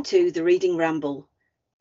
Welcome 0.00 0.18
to 0.18 0.30
the 0.30 0.42
Reading 0.42 0.78
Ramble, 0.78 1.28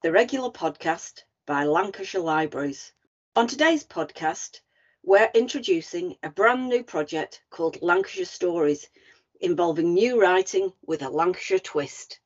the 0.04 0.12
regular 0.12 0.50
podcast 0.50 1.21
by 1.46 1.63
Lancashire 1.63 2.20
Libraries. 2.20 2.92
On 3.38 3.47
today's 3.47 3.85
podcast, 3.85 4.60
we're 5.06 5.31
introducing 5.34 6.17
a 6.21 6.29
brand 6.29 6.67
new 6.67 6.84
project 6.84 7.42
called 7.49 7.81
Lancashire 7.81 8.26
Stories, 8.26 8.90
involving 9.40 9.94
new 9.94 10.20
writing 10.20 10.74
with 10.85 11.02
a 11.02 11.08
Lancashire 11.08 11.60
twist. 11.60 12.20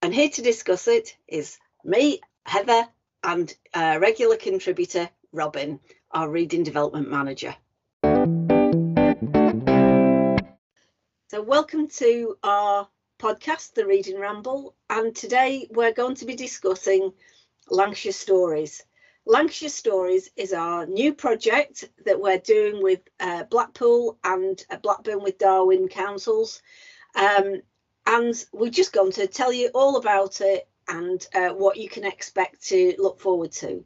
And 0.00 0.14
here 0.14 0.30
to 0.30 0.40
discuss 0.40 0.88
it 0.88 1.14
is 1.28 1.58
me, 1.84 2.22
Heather, 2.46 2.88
and 3.22 3.54
uh, 3.74 3.98
regular 4.00 4.36
contributor 4.36 5.10
Robin, 5.32 5.80
our 6.12 6.30
Reading 6.30 6.62
Development 6.62 7.10
Manager. 7.10 7.54
So, 11.28 11.42
welcome 11.42 11.88
to 11.88 12.38
our 12.42 12.88
podcast, 13.20 13.74
The 13.74 13.84
Reading 13.84 14.18
Ramble, 14.18 14.74
and 14.88 15.14
today 15.14 15.68
we're 15.72 15.92
going 15.92 16.14
to 16.14 16.24
be 16.24 16.34
discussing 16.34 17.12
Lancashire 17.68 18.12
Stories. 18.12 18.82
Lancashire 19.26 19.68
Stories 19.68 20.30
is 20.36 20.54
our 20.54 20.86
new 20.86 21.12
project 21.12 21.84
that 22.06 22.18
we're 22.18 22.38
doing 22.38 22.82
with 22.82 23.00
uh, 23.20 23.44
Blackpool 23.44 24.18
and 24.24 24.64
uh, 24.70 24.78
Blackburn 24.78 25.22
with 25.22 25.36
Darwen 25.36 25.90
councils. 25.90 26.62
Um, 27.14 27.60
and 28.06 28.42
we're 28.54 28.70
just 28.70 28.94
going 28.94 29.12
to 29.12 29.26
tell 29.26 29.52
you 29.52 29.68
all 29.74 29.98
about 29.98 30.40
it 30.40 30.66
and 30.88 31.26
uh, 31.34 31.50
what 31.50 31.76
you 31.76 31.90
can 31.90 32.04
expect 32.06 32.66
to 32.68 32.94
look 32.96 33.20
forward 33.20 33.52
to. 33.52 33.84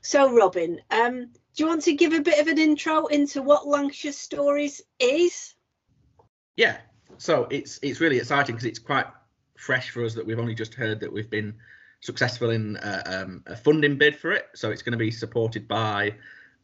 So, 0.00 0.34
Robin, 0.34 0.80
um, 0.90 1.26
do 1.26 1.62
you 1.62 1.68
want 1.68 1.82
to 1.82 1.94
give 1.94 2.14
a 2.14 2.20
bit 2.20 2.40
of 2.40 2.48
an 2.48 2.58
intro 2.58 3.06
into 3.06 3.42
what 3.42 3.64
Lancashire 3.64 4.10
Stories 4.10 4.82
is? 4.98 5.54
Yeah, 6.56 6.78
so 7.22 7.46
it's 7.50 7.78
it's 7.82 8.00
really 8.00 8.16
exciting 8.16 8.56
because 8.56 8.66
it's 8.66 8.80
quite 8.80 9.06
fresh 9.56 9.90
for 9.90 10.04
us 10.04 10.12
that 10.14 10.26
we've 10.26 10.40
only 10.40 10.56
just 10.56 10.74
heard 10.74 10.98
that 10.98 11.12
we've 11.12 11.30
been 11.30 11.54
successful 12.00 12.50
in 12.50 12.76
uh, 12.78 13.02
um, 13.06 13.44
a 13.46 13.54
funding 13.54 13.96
bid 13.96 14.16
for 14.16 14.32
it. 14.32 14.48
So 14.56 14.72
it's 14.72 14.82
going 14.82 14.92
to 14.92 14.98
be 14.98 15.12
supported 15.12 15.68
by 15.68 16.16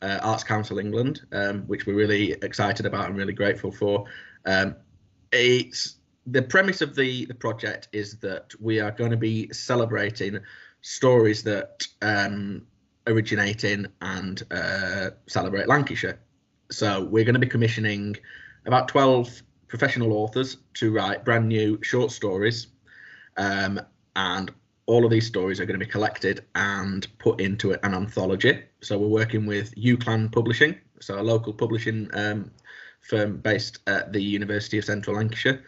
uh, 0.02 0.18
Arts 0.20 0.42
Council 0.42 0.80
England, 0.80 1.20
um, 1.30 1.62
which 1.68 1.86
we're 1.86 1.94
really 1.94 2.32
excited 2.32 2.86
about 2.86 3.06
and 3.06 3.16
really 3.16 3.32
grateful 3.32 3.70
for. 3.70 4.06
Um, 4.46 4.74
it's 5.30 5.98
the 6.26 6.42
premise 6.42 6.80
of 6.80 6.96
the 6.96 7.26
the 7.26 7.34
project 7.34 7.86
is 7.92 8.16
that 8.16 8.52
we 8.60 8.80
are 8.80 8.90
going 8.90 9.12
to 9.12 9.16
be 9.16 9.52
celebrating 9.52 10.40
stories 10.82 11.44
that 11.44 11.86
um, 12.02 12.66
originate 13.06 13.62
in 13.62 13.86
and 14.02 14.42
uh, 14.50 15.10
celebrate 15.28 15.68
Lancashire. 15.68 16.18
So 16.68 17.04
we're 17.04 17.24
going 17.24 17.34
to 17.34 17.46
be 17.46 17.46
commissioning 17.46 18.16
about 18.66 18.88
12 18.88 19.42
professional 19.68 20.12
authors 20.12 20.56
to 20.74 20.92
write 20.92 21.24
brand 21.24 21.48
new 21.48 21.78
short 21.82 22.10
stories. 22.10 22.68
Um, 23.36 23.80
and 24.16 24.50
all 24.86 25.04
of 25.04 25.10
these 25.10 25.26
stories 25.26 25.60
are 25.60 25.66
going 25.66 25.78
to 25.78 25.84
be 25.84 25.90
collected 25.90 26.44
and 26.54 27.06
put 27.18 27.40
into 27.40 27.72
an 27.72 27.94
anthology. 27.94 28.62
So 28.80 28.98
we're 28.98 29.06
working 29.06 29.46
with 29.46 29.74
UCLan 29.74 30.32
Publishing, 30.32 30.76
so 30.98 31.20
a 31.20 31.22
local 31.22 31.52
publishing 31.52 32.08
um, 32.14 32.50
firm 33.00 33.36
based 33.36 33.78
at 33.86 34.12
the 34.12 34.20
University 34.20 34.78
of 34.78 34.84
Central 34.84 35.16
Lancashire, 35.16 35.62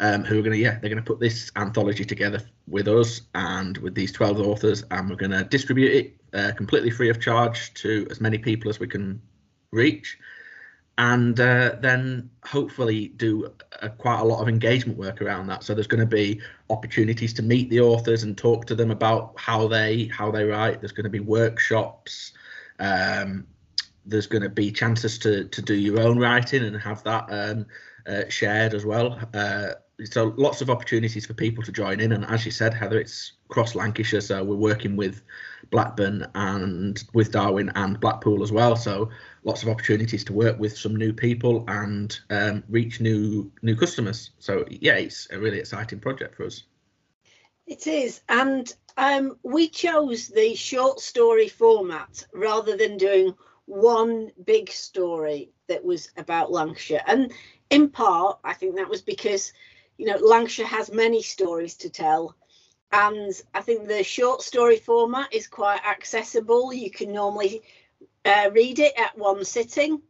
um, 0.00 0.24
who 0.24 0.40
are 0.40 0.42
going 0.42 0.52
to, 0.52 0.58
yeah, 0.58 0.78
they're 0.80 0.90
going 0.90 1.02
to 1.02 1.02
put 1.02 1.20
this 1.20 1.52
anthology 1.56 2.04
together 2.04 2.40
with 2.66 2.88
us 2.88 3.22
and 3.34 3.78
with 3.78 3.94
these 3.94 4.10
12 4.10 4.40
authors, 4.40 4.84
and 4.90 5.08
we're 5.08 5.16
going 5.16 5.30
to 5.30 5.44
distribute 5.44 5.92
it 5.92 6.16
uh, 6.34 6.52
completely 6.56 6.90
free 6.90 7.10
of 7.10 7.20
charge 7.20 7.72
to 7.74 8.06
as 8.10 8.20
many 8.20 8.38
people 8.38 8.68
as 8.68 8.80
we 8.80 8.88
can 8.88 9.22
reach 9.70 10.18
and 10.98 11.38
uh, 11.40 11.76
then 11.80 12.30
hopefully 12.44 13.08
do 13.16 13.52
a, 13.82 13.88
quite 13.88 14.20
a 14.20 14.24
lot 14.24 14.40
of 14.40 14.48
engagement 14.48 14.98
work 14.98 15.20
around 15.20 15.48
that. 15.48 15.64
So 15.64 15.74
there's 15.74 15.88
going 15.88 16.00
to 16.00 16.06
be 16.06 16.40
opportunities 16.70 17.32
to 17.34 17.42
meet 17.42 17.68
the 17.70 17.80
authors 17.80 18.22
and 18.22 18.36
talk 18.38 18.66
to 18.66 18.74
them 18.74 18.90
about 18.90 19.34
how 19.36 19.66
they 19.66 20.06
how 20.06 20.30
they 20.30 20.44
write. 20.44 20.80
There's 20.80 20.92
going 20.92 21.04
to 21.04 21.10
be 21.10 21.20
workshops. 21.20 22.32
Um, 22.78 23.46
there's 24.06 24.26
going 24.26 24.42
to 24.42 24.48
be 24.48 24.70
chances 24.70 25.18
to 25.20 25.44
to 25.44 25.62
do 25.62 25.74
your 25.74 26.00
own 26.00 26.18
writing 26.18 26.64
and 26.64 26.76
have 26.80 27.02
that 27.04 27.26
um, 27.28 27.66
uh, 28.06 28.28
shared 28.28 28.74
as 28.74 28.84
well. 28.84 29.18
Uh, 29.32 29.72
so 30.04 30.34
lots 30.36 30.60
of 30.60 30.70
opportunities 30.70 31.26
for 31.26 31.34
people 31.34 31.62
to 31.62 31.72
join 31.72 32.00
in. 32.00 32.12
And 32.12 32.24
as 32.26 32.44
you 32.44 32.50
said, 32.50 32.74
Heather, 32.74 32.98
it's 32.98 33.32
cross 33.48 33.74
Lancashire, 33.74 34.20
so 34.20 34.42
we're 34.42 34.56
working 34.56 34.96
with 34.96 35.22
Blackburn 35.70 36.26
and 36.34 37.02
with 37.14 37.32
Darwen 37.32 37.70
and 37.74 38.00
Blackpool 38.00 38.42
as 38.42 38.50
well. 38.50 38.76
So 38.76 39.10
lots 39.44 39.62
of 39.62 39.68
opportunities 39.68 40.24
to 40.24 40.32
work 40.32 40.58
with 40.58 40.76
some 40.76 40.96
new 40.96 41.12
people 41.12 41.64
and 41.68 42.18
um, 42.30 42.64
reach 42.68 43.00
new 43.00 43.50
new 43.62 43.76
customers. 43.76 44.30
So 44.38 44.64
yeah, 44.68 44.94
it's 44.94 45.28
a 45.30 45.38
really 45.38 45.58
exciting 45.58 46.00
project 46.00 46.36
for 46.36 46.46
us. 46.46 46.64
It 47.66 47.86
is, 47.86 48.20
and 48.28 48.74
um, 48.96 49.38
we 49.42 49.68
chose 49.68 50.28
the 50.28 50.54
short 50.54 51.00
story 51.00 51.48
format 51.48 52.26
rather 52.34 52.76
than 52.76 52.98
doing 52.98 53.34
one 53.66 54.30
big 54.44 54.70
story 54.70 55.50
that 55.68 55.82
was 55.82 56.10
about 56.16 56.52
Lancashire. 56.52 57.02
And 57.06 57.32
in 57.70 57.88
part, 57.88 58.38
I 58.44 58.52
think 58.52 58.76
that 58.76 58.88
was 58.88 59.00
because 59.00 59.52
you 59.98 60.06
know 60.06 60.16
Lancashire 60.16 60.66
has 60.66 60.92
many 60.92 61.22
stories 61.22 61.74
to 61.76 61.90
tell 61.90 62.36
and 62.94 63.32
I 63.52 63.60
think 63.60 63.88
the 63.88 64.04
short 64.04 64.42
story 64.42 64.76
format 64.76 65.34
is 65.34 65.48
quite 65.48 65.84
accessible. 65.84 66.72
You 66.72 66.92
can 66.92 67.12
normally 67.12 67.62
uh, 68.24 68.50
read 68.52 68.78
it 68.78 68.92
at 68.96 69.18
one 69.18 69.44
sitting. 69.44 70.00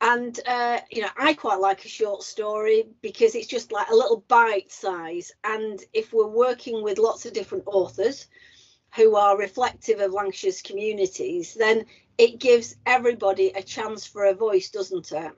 And, 0.00 0.38
uh, 0.44 0.80
you 0.90 1.02
know, 1.02 1.10
I 1.16 1.34
quite 1.34 1.60
like 1.60 1.84
a 1.84 1.88
short 1.88 2.24
story 2.24 2.88
because 3.00 3.36
it's 3.36 3.46
just 3.46 3.70
like 3.70 3.90
a 3.90 3.94
little 3.94 4.24
bite 4.26 4.72
size. 4.72 5.30
And 5.44 5.78
if 5.92 6.12
we're 6.12 6.26
working 6.26 6.82
with 6.82 6.98
lots 6.98 7.26
of 7.26 7.32
different 7.32 7.64
authors 7.66 8.26
who 8.96 9.14
are 9.14 9.38
reflective 9.38 10.00
of 10.00 10.12
Lancashire's 10.12 10.62
communities, 10.62 11.54
then 11.54 11.84
it 12.18 12.40
gives 12.40 12.74
everybody 12.86 13.50
a 13.50 13.62
chance 13.62 14.04
for 14.04 14.24
a 14.24 14.34
voice, 14.34 14.70
doesn't 14.70 15.12
it? 15.12 15.32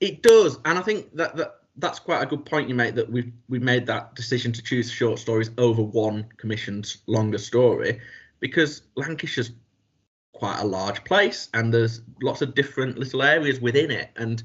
It 0.00 0.22
does. 0.22 0.58
And 0.66 0.78
I 0.78 0.82
think 0.82 1.14
that, 1.16 1.36
that 1.36 1.54
that's 1.78 1.98
quite 1.98 2.22
a 2.22 2.26
good 2.26 2.44
point 2.44 2.68
you 2.68 2.74
make 2.74 2.94
that 2.94 3.10
we've 3.10 3.32
we 3.48 3.58
made 3.58 3.86
that 3.86 4.14
decision 4.14 4.52
to 4.52 4.62
choose 4.62 4.90
short 4.90 5.18
stories 5.18 5.50
over 5.58 5.82
one 5.82 6.26
commissioned 6.36 6.96
longer 7.06 7.38
story 7.38 8.00
because 8.40 8.82
Lancashire's 8.96 9.52
quite 10.32 10.60
a 10.60 10.64
large 10.64 11.02
place 11.04 11.48
and 11.54 11.72
there's 11.72 12.02
lots 12.22 12.42
of 12.42 12.54
different 12.54 12.98
little 12.98 13.22
areas 13.22 13.60
within 13.60 13.90
it. 13.90 14.10
And 14.16 14.42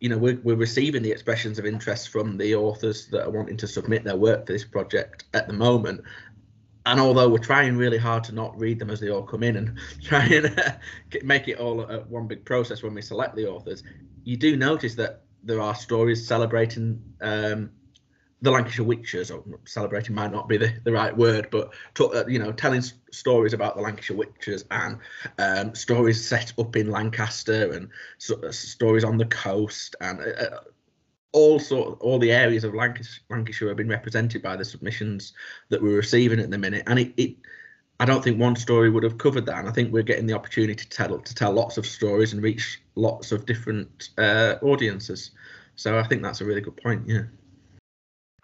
you 0.00 0.08
know 0.08 0.18
we're, 0.18 0.38
we're 0.42 0.56
receiving 0.56 1.02
the 1.02 1.10
expressions 1.10 1.58
of 1.58 1.66
interest 1.66 2.08
from 2.10 2.36
the 2.36 2.54
authors 2.54 3.08
that 3.08 3.24
are 3.24 3.30
wanting 3.30 3.56
to 3.58 3.66
submit 3.66 4.04
their 4.04 4.16
work 4.16 4.46
for 4.46 4.52
this 4.52 4.64
project 4.64 5.24
at 5.34 5.48
the 5.48 5.54
moment. 5.54 6.02
And 6.84 7.00
although 7.00 7.28
we're 7.28 7.38
trying 7.38 7.76
really 7.76 7.98
hard 7.98 8.22
to 8.24 8.32
not 8.32 8.56
read 8.56 8.78
them 8.78 8.90
as 8.90 9.00
they 9.00 9.10
all 9.10 9.24
come 9.24 9.42
in 9.42 9.56
and 9.56 9.78
try 10.02 10.24
and 10.26 10.58
uh, 10.58 10.72
make 11.24 11.48
it 11.48 11.58
all 11.58 11.80
a, 11.80 12.00
one 12.02 12.28
big 12.28 12.44
process 12.44 12.82
when 12.82 12.94
we 12.94 13.02
select 13.02 13.34
the 13.34 13.48
authors 13.48 13.82
you 14.26 14.36
do 14.36 14.56
notice 14.56 14.96
that 14.96 15.22
there 15.46 15.60
are 15.60 15.74
stories 15.74 16.26
celebrating 16.26 17.02
um, 17.20 17.70
the 18.42 18.50
Lancashire 18.50 18.84
witches, 18.84 19.30
or 19.30 19.42
celebrating 19.64 20.14
might 20.14 20.30
not 20.30 20.48
be 20.48 20.58
the, 20.58 20.72
the 20.84 20.92
right 20.92 21.16
word, 21.16 21.48
but 21.50 21.72
to, 21.94 22.08
uh, 22.08 22.24
you 22.28 22.38
know, 22.38 22.52
telling 22.52 22.78
s- 22.78 22.92
stories 23.10 23.54
about 23.54 23.76
the 23.76 23.82
Lancashire 23.82 24.16
witches 24.16 24.64
and 24.70 24.98
um, 25.38 25.74
stories 25.74 26.26
set 26.26 26.52
up 26.58 26.76
in 26.76 26.90
Lancaster 26.90 27.72
and 27.72 27.88
so, 28.18 28.38
uh, 28.42 28.52
stories 28.52 29.04
on 29.04 29.16
the 29.16 29.24
coast 29.26 29.96
and 30.00 30.20
uh, 30.20 30.24
uh 30.24 30.60
all 31.32 31.58
sort 31.58 32.00
all 32.00 32.18
the 32.18 32.32
areas 32.32 32.64
of 32.64 32.74
Lancashire, 32.74 33.20
Lancashire 33.28 33.68
have 33.68 33.76
been 33.76 33.88
represented 33.88 34.42
by 34.42 34.56
the 34.56 34.64
submissions 34.64 35.32
that 35.68 35.82
we're 35.82 35.96
receiving 35.96 36.40
at 36.40 36.50
the 36.50 36.58
minute, 36.58 36.82
and 36.86 36.98
it, 36.98 37.12
it 37.16 37.36
I 37.98 38.04
don't 38.04 38.22
think 38.22 38.38
one 38.38 38.56
story 38.56 38.90
would 38.90 39.04
have 39.04 39.16
covered 39.16 39.46
that, 39.46 39.58
and 39.58 39.68
I 39.68 39.72
think 39.72 39.92
we're 39.92 40.02
getting 40.02 40.26
the 40.26 40.34
opportunity 40.34 40.74
to 40.74 40.88
tell 40.88 41.18
to 41.18 41.34
tell 41.34 41.52
lots 41.52 41.78
of 41.78 41.86
stories 41.86 42.32
and 42.32 42.42
reach 42.42 42.80
lots 42.94 43.32
of 43.32 43.46
different 43.46 44.10
uh, 44.18 44.56
audiences. 44.62 45.30
So 45.76 45.98
I 45.98 46.02
think 46.02 46.22
that's 46.22 46.40
a 46.40 46.44
really 46.44 46.60
good 46.60 46.76
point. 46.76 47.04
Yeah. 47.06 47.24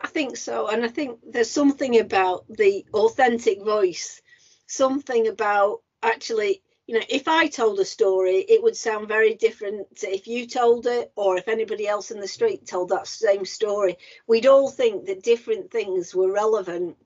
I 0.01 0.09
think 0.09 0.37
so, 0.37 0.69
and 0.69 0.85
I 0.85 0.89
think 0.89 1.21
there's 1.31 1.51
something 1.51 2.01
about 2.01 2.47
the 2.49 2.85
authentic 2.95 3.63
voice, 3.63 4.21
something 4.67 5.29
about 5.29 5.83
actually, 6.03 6.63
you 6.87 6.95
know, 6.95 7.05
if 7.09 7.29
I 7.29 7.47
told 7.47 7.79
a 7.79 7.85
story, 7.85 8.39
it 8.39 8.63
would 8.63 8.77
sound 8.77 9.07
very 9.07 9.35
different 9.35 9.87
if 10.03 10.27
you 10.27 10.47
told 10.47 10.87
it, 10.87 11.13
or 11.15 11.37
if 11.37 11.47
anybody 11.47 11.87
else 11.87 12.11
in 12.11 12.21
the 12.21 12.27
street 12.27 12.67
told 12.67 12.89
that 12.89 13.07
same 13.07 13.45
story. 13.45 13.99
We'd 14.27 14.47
all 14.47 14.71
think 14.71 15.07
that 15.07 15.23
different 15.23 15.71
things 15.71 16.15
were 16.15 16.33
relevant 16.33 16.97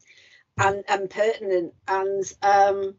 and, 0.58 0.84
and 0.88 1.10
pertinent. 1.10 1.74
And 1.86 2.24
um, 2.42 2.94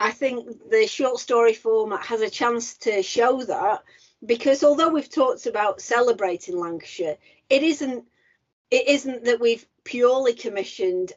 I 0.00 0.10
think 0.10 0.70
the 0.70 0.86
short 0.86 1.18
story 1.20 1.54
format 1.54 2.04
has 2.06 2.20
a 2.20 2.30
chance 2.30 2.76
to 2.78 3.02
show 3.02 3.42
that 3.44 3.82
because 4.24 4.64
although 4.64 4.88
we've 4.88 5.10
talked 5.10 5.46
about 5.46 5.80
celebrating 5.80 6.58
Lancashire, 6.58 7.16
it 7.48 7.62
isn't 7.62 8.04
it 8.70 8.88
isn't 8.88 9.24
that 9.24 9.40
we've 9.40 9.66
purely 9.84 10.34
commissioned 10.34 11.12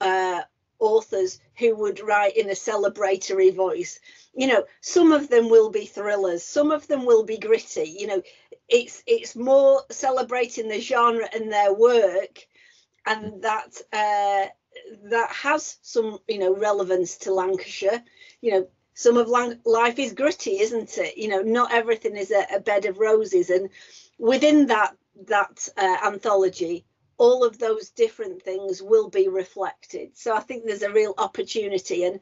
uh, 0.00 0.40
authors 0.78 1.40
who 1.58 1.74
would 1.76 2.00
write 2.00 2.36
in 2.36 2.48
a 2.48 2.54
celebratory 2.54 3.54
voice. 3.54 4.00
You 4.34 4.46
know, 4.46 4.64
some 4.80 5.12
of 5.12 5.28
them 5.28 5.50
will 5.50 5.70
be 5.70 5.84
thrillers, 5.84 6.42
some 6.42 6.70
of 6.70 6.86
them 6.86 7.04
will 7.04 7.24
be 7.24 7.36
gritty. 7.36 7.96
You 7.98 8.06
know, 8.06 8.22
it's 8.68 9.02
it's 9.06 9.36
more 9.36 9.82
celebrating 9.90 10.68
the 10.68 10.80
genre 10.80 11.28
and 11.34 11.52
their 11.52 11.74
work, 11.74 12.46
and 13.06 13.42
that 13.42 13.80
uh, 13.92 14.48
that 15.04 15.30
has 15.30 15.78
some 15.82 16.18
you 16.28 16.38
know 16.38 16.54
relevance 16.54 17.16
to 17.18 17.32
Lancashire. 17.32 18.02
You 18.40 18.50
know, 18.52 18.68
some 18.94 19.16
of 19.16 19.28
Lang- 19.28 19.60
life 19.64 19.98
is 19.98 20.12
gritty, 20.12 20.60
isn't 20.60 20.98
it? 20.98 21.16
You 21.16 21.28
know, 21.28 21.42
not 21.42 21.72
everything 21.72 22.16
is 22.16 22.30
a, 22.30 22.46
a 22.54 22.60
bed 22.60 22.84
of 22.84 22.98
roses, 22.98 23.50
and 23.50 23.70
within 24.18 24.66
that 24.66 24.96
that 25.26 25.68
uh, 25.76 25.96
anthology, 26.06 26.84
all 27.16 27.44
of 27.44 27.58
those 27.58 27.90
different 27.90 28.42
things 28.42 28.82
will 28.82 29.08
be 29.08 29.28
reflected. 29.28 30.16
So 30.16 30.34
I 30.34 30.40
think 30.40 30.64
there's 30.64 30.82
a 30.82 30.92
real 30.92 31.14
opportunity, 31.18 32.04
and 32.04 32.20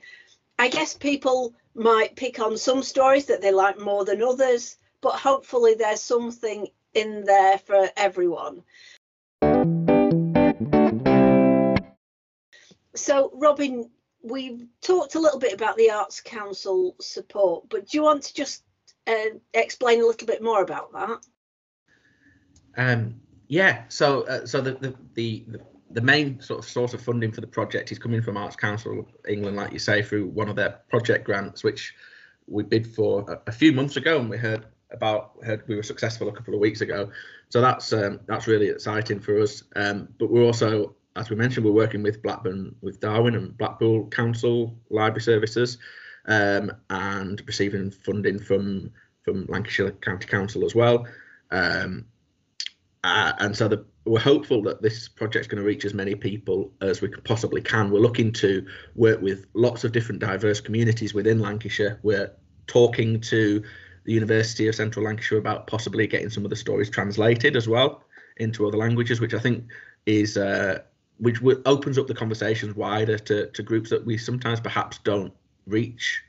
I 0.58 0.68
guess 0.68 0.94
people 0.94 1.54
might 1.74 2.16
pick 2.16 2.40
on 2.40 2.56
some 2.56 2.82
stories 2.82 3.26
that 3.26 3.42
they 3.42 3.52
like 3.52 3.78
more 3.78 4.04
than 4.04 4.22
others, 4.22 4.78
but 5.02 5.12
hopefully 5.12 5.74
there's 5.74 6.00
something 6.00 6.68
in 6.94 7.24
there 7.24 7.58
for 7.58 7.90
everyone. 7.96 8.62
So, 12.96 13.30
Robin, 13.34 13.90
we've 14.22 14.66
talked 14.80 15.14
a 15.14 15.20
little 15.20 15.38
bit 15.38 15.52
about 15.52 15.76
the 15.76 15.90
Arts 15.90 16.20
Council 16.20 16.96
support, 17.00 17.68
but 17.68 17.88
do 17.88 17.98
you 17.98 18.02
want 18.02 18.24
to 18.24 18.34
just 18.34 18.64
uh, 19.06 19.38
explain 19.54 20.02
a 20.02 20.06
little 20.06 20.26
bit 20.26 20.42
more 20.42 20.62
about 20.62 20.92
that? 20.92 21.18
Um, 22.76 23.20
yeah, 23.48 23.84
so 23.88 24.22
uh, 24.22 24.46
so 24.46 24.60
the, 24.60 24.72
the, 24.72 24.94
the 25.14 25.44
the 25.90 26.00
main 26.00 26.40
sort 26.40 26.58
of 26.58 26.68
source 26.68 26.94
of 26.94 27.00
funding 27.00 27.32
for 27.32 27.40
the 27.40 27.46
project 27.46 27.92
is 27.92 27.98
coming 27.98 28.20
from 28.20 28.36
Arts 28.36 28.56
Council 28.56 29.06
England, 29.28 29.56
like 29.56 29.72
you 29.72 29.78
say, 29.78 30.02
through 30.02 30.26
one 30.26 30.48
of 30.48 30.56
their 30.56 30.80
project 30.90 31.24
grants, 31.24 31.62
which 31.62 31.94
we 32.46 32.64
bid 32.64 32.86
for 32.86 33.24
a, 33.30 33.50
a 33.50 33.52
few 33.52 33.72
months 33.72 33.96
ago, 33.96 34.18
and 34.18 34.28
we 34.28 34.36
heard 34.36 34.66
about 34.90 35.32
heard 35.44 35.66
we 35.68 35.76
were 35.76 35.82
successful 35.82 36.28
a 36.28 36.32
couple 36.32 36.54
of 36.54 36.60
weeks 36.60 36.80
ago. 36.80 37.10
So 37.48 37.60
that's 37.60 37.92
um, 37.92 38.20
that's 38.26 38.46
really 38.46 38.68
exciting 38.68 39.20
for 39.20 39.40
us. 39.40 39.62
Um, 39.74 40.08
but 40.18 40.30
we're 40.30 40.44
also, 40.44 40.96
as 41.16 41.30
we 41.30 41.36
mentioned, 41.36 41.64
we're 41.64 41.72
working 41.72 42.02
with 42.02 42.22
Blackburn, 42.22 42.74
with 42.82 43.00
Darwen 43.00 43.36
and 43.36 43.56
Blackpool 43.56 44.08
Council 44.08 44.78
Library 44.90 45.22
Services, 45.22 45.78
um, 46.26 46.70
and 46.90 47.42
receiving 47.46 47.90
funding 47.90 48.38
from 48.38 48.90
from 49.22 49.46
Lancashire 49.48 49.90
County 49.90 50.28
Council 50.28 50.64
as 50.64 50.74
well. 50.74 51.06
Um, 51.50 52.04
uh, 53.02 53.32
and 53.38 53.56
so 53.56 53.66
the, 53.66 53.84
we're 54.04 54.20
hopeful 54.20 54.62
that 54.62 54.82
this 54.82 55.08
project's 55.08 55.48
going 55.48 55.60
to 55.60 55.66
reach 55.66 55.84
as 55.84 55.94
many 55.94 56.14
people 56.14 56.72
as 56.80 57.00
we 57.00 57.08
possibly 57.08 57.60
can. 57.60 57.90
We're 57.90 58.00
looking 58.00 58.32
to 58.34 58.64
work 58.94 59.20
with 59.20 59.46
lots 59.54 59.84
of 59.84 59.92
different 59.92 60.20
diverse 60.20 60.60
communities 60.60 61.12
within 61.12 61.40
Lancashire. 61.40 61.98
We're 62.02 62.32
talking 62.68 63.20
to 63.22 63.62
the 64.04 64.12
University 64.12 64.68
of 64.68 64.74
Central 64.76 65.04
Lancashire 65.04 65.38
about 65.38 65.66
possibly 65.66 66.06
getting 66.06 66.30
some 66.30 66.44
of 66.44 66.50
the 66.50 66.56
stories 66.56 66.88
translated 66.88 67.56
as 67.56 67.68
well 67.68 68.04
into 68.36 68.66
other 68.66 68.78
languages, 68.78 69.20
which 69.20 69.34
I 69.34 69.40
think 69.40 69.64
is 70.06 70.36
uh, 70.36 70.78
which 71.18 71.38
opens 71.64 71.98
up 71.98 72.06
the 72.06 72.14
conversations 72.14 72.74
wider 72.74 73.18
to, 73.18 73.46
to 73.46 73.62
groups 73.62 73.90
that 73.90 74.04
we 74.04 74.18
sometimes 74.18 74.60
perhaps 74.60 74.98
don't 74.98 75.32
reach 75.66 76.22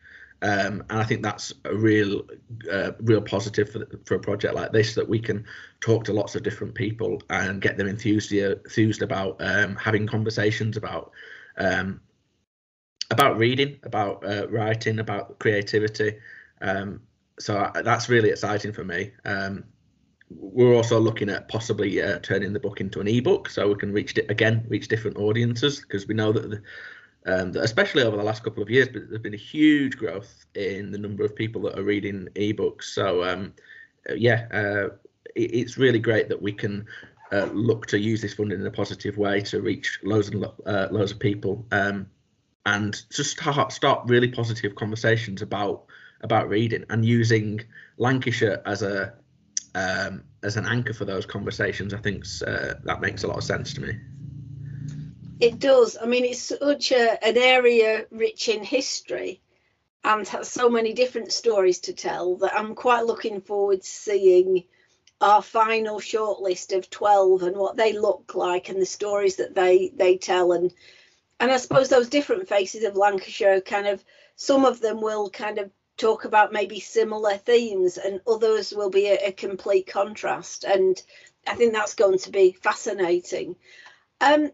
um, 0.43 0.83
and 0.89 0.99
I 0.99 1.03
think 1.03 1.23
that's 1.23 1.51
a 1.65 1.73
real, 1.73 2.23
uh, 2.71 2.91
real 2.99 3.21
positive 3.21 3.71
for, 3.71 3.87
for 4.05 4.15
a 4.15 4.19
project 4.19 4.53
like 4.53 4.71
this 4.71 4.93
that 4.93 5.07
we 5.07 5.19
can 5.19 5.43
talk 5.79 6.03
to 6.05 6.13
lots 6.13 6.35
of 6.35 6.43
different 6.43 6.75
people 6.75 7.21
and 7.31 7.59
get 7.59 7.77
them 7.77 7.87
enthused 7.87 8.31
enthused 8.31 9.01
about 9.01 9.37
um, 9.39 9.75
having 9.75 10.05
conversations 10.05 10.77
about 10.77 11.11
um, 11.57 11.99
about 13.09 13.37
reading, 13.37 13.79
about 13.83 14.23
uh, 14.23 14.47
writing, 14.49 14.99
about 14.99 15.39
creativity. 15.39 16.17
Um, 16.61 17.01
so 17.39 17.71
I, 17.73 17.81
that's 17.81 18.09
really 18.09 18.29
exciting 18.29 18.73
for 18.73 18.83
me. 18.83 19.13
We're 20.29 20.75
also 20.75 20.99
looking 20.99 21.29
at 21.29 21.47
possibly 21.47 22.01
uh, 22.01 22.19
turning 22.19 22.53
the 22.53 22.59
book 22.59 22.81
into 22.81 22.99
an 22.99 23.07
ebook 23.07 23.49
so 23.49 23.69
we 23.69 23.75
can 23.75 23.93
reach 23.93 24.17
it 24.17 24.29
again 24.29 24.65
reach 24.67 24.89
different 24.89 25.17
audiences 25.17 25.79
because 25.79 26.07
we 26.07 26.15
know 26.15 26.33
that 26.33 26.49
the, 26.49 26.61
um, 27.27 27.51
especially 27.57 28.03
over 28.03 28.15
the 28.15 28.23
last 28.23 28.43
couple 28.43 28.63
of 28.63 28.69
years, 28.69 28.87
there's 28.91 29.21
been 29.21 29.33
a 29.33 29.37
huge 29.37 29.97
growth 29.97 30.45
in 30.55 30.91
the 30.91 30.97
number 30.97 31.25
of 31.25 31.35
people 31.35 31.61
that 31.63 31.77
are 31.77 31.83
reading 31.83 32.29
ebooks. 32.35 32.83
So 32.83 33.23
um, 33.23 33.53
uh, 34.09 34.13
yeah, 34.13 34.47
uh, 34.51 34.95
it, 35.35 35.53
it's 35.53 35.77
really 35.77 35.99
great 35.99 36.29
that 36.29 36.41
we 36.41 36.53
can 36.53 36.85
uh, 37.31 37.49
look 37.53 37.85
to 37.87 37.99
use 37.99 38.21
this 38.21 38.33
funding 38.33 38.61
in 38.61 38.65
a 38.65 38.71
positive 38.71 39.17
way 39.17 39.41
to 39.41 39.61
reach 39.61 39.99
loads 40.03 40.29
and 40.29 40.39
lo- 40.41 40.55
uh, 40.65 40.87
loads 40.91 41.11
of 41.11 41.19
people, 41.19 41.65
um, 41.71 42.07
and 42.65 43.03
just 43.11 43.31
start, 43.31 43.71
start 43.71 44.07
really 44.07 44.29
positive 44.29 44.75
conversations 44.75 45.41
about 45.41 45.85
about 46.21 46.49
reading 46.49 46.83
and 46.89 47.05
using 47.05 47.61
Lancashire 47.97 48.61
as 48.65 48.81
a 48.81 49.13
um, 49.77 50.23
as 50.43 50.57
an 50.57 50.65
anchor 50.65 50.93
for 50.93 51.05
those 51.05 51.25
conversations. 51.25 51.93
I 51.93 51.97
think 51.97 52.25
uh, 52.45 52.75
that 52.83 53.01
makes 53.01 53.23
a 53.23 53.27
lot 53.27 53.37
of 53.37 53.43
sense 53.43 53.73
to 53.75 53.81
me. 53.81 53.93
It 55.39 55.59
does. 55.59 55.97
I 56.01 56.07
mean, 56.07 56.25
it's 56.25 56.41
such 56.41 56.91
a, 56.91 57.23
an 57.23 57.37
area 57.37 58.05
rich 58.09 58.49
in 58.49 58.63
history 58.63 59.41
and 60.03 60.27
has 60.29 60.49
so 60.49 60.69
many 60.69 60.93
different 60.93 61.31
stories 61.31 61.79
to 61.81 61.93
tell 61.93 62.37
that 62.37 62.57
I'm 62.57 62.73
quite 62.73 63.05
looking 63.05 63.41
forward 63.41 63.81
to 63.81 63.87
seeing 63.87 64.63
our 65.21 65.41
final 65.41 65.99
shortlist 65.99 66.75
of 66.75 66.89
12 66.89 67.43
and 67.43 67.57
what 67.57 67.77
they 67.77 67.93
look 67.93 68.33
like 68.35 68.69
and 68.69 68.81
the 68.81 68.85
stories 68.85 69.37
that 69.37 69.55
they 69.55 69.91
they 69.95 70.15
tell 70.15 70.51
and 70.51 70.71
and 71.39 71.51
I 71.51 71.57
suppose 71.57 71.89
those 71.89 72.07
different 72.07 72.47
faces 72.47 72.83
of 72.83 72.95
Lancashire 72.95 73.61
kind 73.61 73.87
of 73.87 74.03
some 74.35 74.63
of 74.63 74.79
them 74.79 75.01
will 75.01 75.31
kind 75.31 75.57
of 75.57 75.71
talk 75.97 76.25
about 76.25 76.53
maybe 76.53 76.79
similar 76.79 77.37
themes 77.37 77.97
and 77.97 78.21
others 78.27 78.71
will 78.71 78.89
be 78.89 79.07
a, 79.07 79.27
a 79.27 79.31
complete 79.31 79.87
contrast. 79.87 80.63
And 80.63 81.01
I 81.45 81.55
think 81.55 81.73
that's 81.73 81.95
going 81.95 82.19
to 82.19 82.31
be 82.31 82.51
fascinating. 82.51 83.55
Um, 84.21 84.51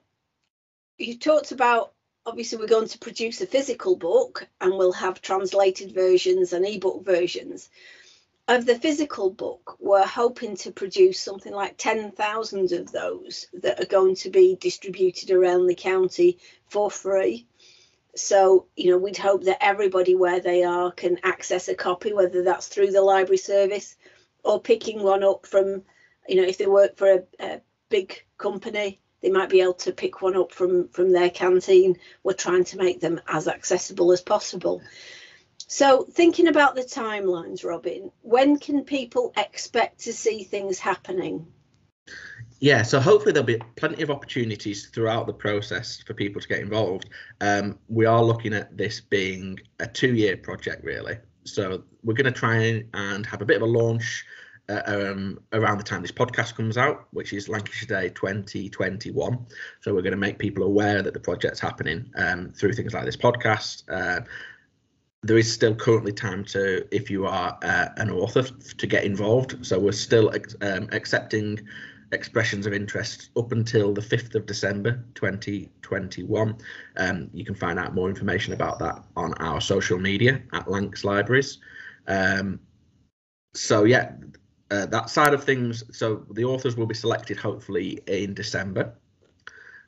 you 0.97 1.17
talked 1.17 1.51
about 1.51 1.93
obviously 2.25 2.57
we're 2.57 2.67
going 2.67 2.87
to 2.87 2.99
produce 2.99 3.41
a 3.41 3.45
physical 3.45 3.95
book 3.95 4.47
and 4.61 4.77
we'll 4.77 4.93
have 4.93 5.21
translated 5.21 5.93
versions 5.93 6.53
and 6.53 6.65
ebook 6.65 7.03
versions. 7.03 7.69
Of 8.47 8.65
the 8.65 8.77
physical 8.77 9.29
book 9.29 9.77
we're 9.79 10.05
hoping 10.05 10.55
to 10.57 10.71
produce 10.71 11.19
something 11.19 11.53
like 11.53 11.75
10,000 11.77 12.71
of 12.73 12.91
those 12.91 13.47
that 13.53 13.81
are 13.81 13.85
going 13.85 14.15
to 14.15 14.29
be 14.29 14.57
distributed 14.59 15.31
around 15.31 15.67
the 15.67 15.75
county 15.75 16.39
for 16.67 16.91
free 16.91 17.47
so 18.15 18.67
you 18.75 18.91
know 18.91 18.97
we'd 18.97 19.17
hope 19.17 19.43
that 19.43 19.63
everybody 19.63 20.15
where 20.15 20.39
they 20.39 20.63
are 20.63 20.91
can 20.91 21.17
access 21.23 21.67
a 21.67 21.75
copy 21.75 22.13
whether 22.13 22.43
that's 22.43 22.67
through 22.67 22.91
the 22.91 23.01
library 23.01 23.37
service 23.37 23.95
or 24.43 24.61
picking 24.61 25.01
one 25.01 25.23
up 25.23 25.45
from 25.45 25.81
you 26.27 26.35
know 26.35 26.43
if 26.43 26.57
they 26.57 26.67
work 26.67 26.95
for 26.97 27.11
a, 27.11 27.23
a 27.39 27.61
big 27.89 28.23
company 28.37 28.99
they 29.23 29.29
might 29.29 29.49
be 29.49 29.61
able 29.61 29.73
to 29.73 29.93
pick 29.93 30.21
one 30.21 30.35
up 30.35 30.51
from 30.51 30.89
from 30.89 31.11
their 31.11 31.29
canteen. 31.29 31.97
We're 32.23 32.33
trying 32.33 32.65
to 32.65 32.77
make 32.77 32.99
them 32.99 33.21
as 33.27 33.47
accessible 33.47 34.11
as 34.11 34.21
possible. 34.21 34.81
So 35.65 36.03
thinking 36.03 36.49
about 36.49 36.75
the 36.75 36.81
timelines 36.81 37.63
robin 37.63 38.11
when 38.21 38.59
can 38.59 38.83
people 38.83 39.33
expect 39.37 40.01
to 40.01 40.13
see 40.13 40.43
things 40.43 40.77
happening 40.77 41.47
yeah, 42.63 42.81
so 42.81 42.97
hopefully 42.97 43.33
there'll 43.33 43.45
be 43.45 43.59
plenty 43.75 44.03
of 44.03 44.09
opportunities 44.09 44.87
throughout 44.87 45.27
the 45.27 45.33
process 45.33 46.01
for 46.07 46.13
people 46.13 46.39
to 46.39 46.47
get 46.47 46.59
involved. 46.59 47.09
Um, 47.41 47.77
we 47.89 48.05
are 48.05 48.23
looking 48.23 48.53
at 48.53 48.77
this 48.77 49.01
being 49.01 49.59
a 49.81 49.85
two-year 49.85 50.37
project, 50.37 50.81
really. 50.81 51.17
So 51.43 51.83
we're 52.03 52.13
going 52.13 52.31
to 52.33 52.39
try 52.39 52.85
and 52.93 53.25
have 53.25 53.41
a 53.41 53.45
bit 53.45 53.57
of 53.57 53.63
a 53.63 53.65
launch 53.65 54.23
uh, 54.69 54.81
um, 54.85 55.39
around 55.51 55.77
the 55.77 55.83
time 55.83 56.03
this 56.03 56.13
podcast 56.13 56.55
comes 56.55 56.77
out, 56.77 57.07
which 57.11 57.33
is 57.33 57.49
Lancashire 57.49 58.01
Day 58.01 58.09
2021. 58.11 59.45
So 59.81 59.93
we're 59.93 60.01
going 60.01 60.11
to 60.11 60.17
make 60.17 60.39
people 60.39 60.63
aware 60.63 61.01
that 61.01 61.13
the 61.13 61.19
project's 61.19 61.59
happening 61.59 62.09
um, 62.15 62.53
through 62.53 62.71
things 62.71 62.93
like 62.93 63.03
this 63.03 63.17
podcast. 63.17 63.83
Uh, 63.89 64.21
there 65.21 65.37
is 65.37 65.53
still 65.53 65.75
currently 65.75 66.13
time 66.13 66.45
to, 66.45 66.87
if 66.95 67.09
you 67.09 67.25
are 67.25 67.59
uh, 67.61 67.89
an 67.97 68.09
author, 68.09 68.43
to 68.43 68.87
get 68.87 69.03
involved. 69.03 69.65
So 69.65 69.77
we're 69.79 69.91
still 69.91 70.31
um, 70.61 70.87
accepting 70.93 71.59
expressions 72.13 72.65
of 72.65 72.73
interest 72.73 73.29
up 73.35 73.51
until 73.51 73.93
the 73.93 74.01
5th 74.01 74.35
of 74.35 74.45
December 74.45 75.03
2021. 75.15 76.57
Um, 76.97 77.29
you 77.33 77.43
can 77.43 77.55
find 77.55 77.79
out 77.79 77.93
more 77.93 78.09
information 78.09 78.53
about 78.53 78.79
that 78.79 79.03
on 79.15 79.33
our 79.35 79.59
social 79.59 79.99
media 79.99 80.41
at 80.53 80.69
Lancs 80.69 81.03
Libraries. 81.03 81.59
Um, 82.07 82.59
so 83.53 83.83
yeah, 83.83 84.13
uh, 84.71 84.85
that 84.87 85.09
side 85.09 85.33
of 85.33 85.43
things. 85.43 85.83
So 85.95 86.25
the 86.31 86.45
authors 86.45 86.75
will 86.75 86.87
be 86.87 86.95
selected 86.95 87.37
hopefully 87.37 87.99
in 88.07 88.33
December. 88.33 88.93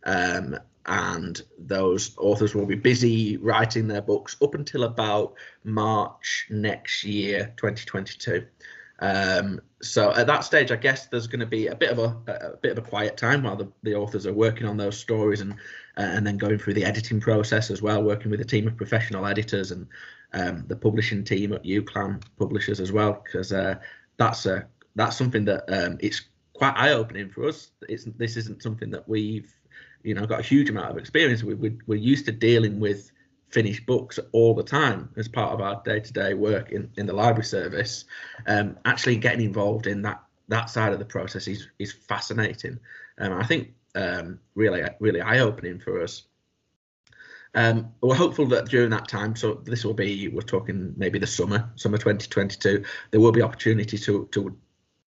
Um, 0.05 0.57
and 0.85 1.41
those 1.57 2.15
authors 2.17 2.53
will 2.53 2.67
be 2.67 2.75
busy 2.75 3.37
writing 3.37 3.87
their 3.87 4.01
books 4.01 4.35
up 4.41 4.53
until 4.53 4.83
about 4.83 5.33
March 5.63 6.45
next 6.51 7.03
year, 7.03 7.53
2022. 7.57 8.45
Um, 8.99 9.61
so 9.81 10.13
at 10.13 10.27
that 10.27 10.43
stage, 10.43 10.71
I 10.71 10.77
guess 10.77 11.07
there's 11.07 11.27
going 11.27 11.41
to 11.41 11.45
be 11.45 11.67
a 11.67 11.75
bit 11.75 11.91
of 11.91 11.99
a, 11.99 12.53
a 12.53 12.57
bit 12.57 12.71
of 12.71 12.77
a 12.77 12.87
quiet 12.87 13.17
time 13.17 13.43
while 13.43 13.55
the, 13.55 13.71
the 13.83 13.95
authors 13.95 14.25
are 14.25 14.33
working 14.33 14.67
on 14.67 14.77
those 14.77 14.97
stories 14.97 15.41
and 15.41 15.53
uh, 15.97 16.01
and 16.01 16.25
then 16.25 16.37
going 16.37 16.57
through 16.57 16.73
the 16.73 16.85
editing 16.85 17.19
process 17.19 17.69
as 17.71 17.81
well, 17.81 18.03
working 18.03 18.31
with 18.31 18.41
a 18.41 18.45
team 18.45 18.67
of 18.67 18.75
professional 18.75 19.25
editors 19.25 19.71
and 19.71 19.87
um, 20.33 20.65
the 20.67 20.75
publishing 20.75 21.23
team 21.23 21.53
at 21.53 21.63
UCLAN 21.63 22.21
publishers 22.37 22.79
as 22.79 22.91
well, 22.91 23.21
because 23.23 23.51
uh, 23.51 23.75
that's 24.17 24.45
a 24.45 24.67
that's 24.95 25.17
something 25.17 25.45
that 25.45 25.63
um, 25.67 25.97
it's 25.99 26.21
quite 26.53 26.73
eye 26.75 26.91
opening 26.91 27.29
for 27.29 27.47
us. 27.47 27.71
It's 27.87 28.05
this 28.17 28.37
isn't 28.37 28.63
something 28.63 28.89
that 28.91 29.07
we've 29.07 29.53
you 30.03 30.13
know 30.13 30.25
got 30.25 30.39
a 30.39 30.43
huge 30.43 30.69
amount 30.69 30.91
of 30.91 30.97
experience. 30.97 31.43
We, 31.43 31.53
we 31.53 31.77
we're 31.85 31.95
used 31.95 32.25
to 32.25 32.31
dealing 32.31 32.79
with 32.79 33.11
finished 33.55 33.85
books 33.85 34.19
all 34.33 34.53
the 34.53 34.61
time 34.61 35.09
as 35.15 35.29
part 35.29 35.53
of 35.53 35.61
our 35.61 35.81
day-to-day 35.85 36.33
work 36.33 36.73
in, 36.73 36.91
in 36.97 37.05
the 37.05 37.13
library 37.13 37.45
service. 37.45 38.03
Um, 38.47 38.77
actually 38.83 39.15
getting 39.15 39.45
involved 39.45 39.87
in 39.87 40.01
that 40.01 40.21
that 40.49 40.69
side 40.69 40.91
of 40.91 40.99
the 40.99 41.05
process 41.05 41.47
is 41.47 41.69
is 41.79 41.93
fascinating. 41.93 42.77
And 43.17 43.33
um, 43.33 43.39
i 43.39 43.45
think 43.45 43.73
um, 43.95 44.39
really 44.55 44.83
really 44.99 45.21
eye-opening 45.21 45.79
for 45.79 46.03
us. 46.03 46.23
Um, 47.55 47.93
we're 48.01 48.15
hopeful 48.15 48.45
that 48.47 48.67
during 48.67 48.89
that 48.89 49.07
time, 49.07 49.33
so 49.37 49.61
this 49.63 49.85
will 49.85 49.93
be, 49.93 50.27
we're 50.27 50.41
talking 50.41 50.93
maybe 50.97 51.19
the 51.19 51.27
summer, 51.27 51.71
summer 51.75 51.97
2022, 51.97 52.83
there 53.11 53.21
will 53.21 53.31
be 53.31 53.41
opportunity 53.41 53.97
to 53.97 54.27
to 54.33 54.57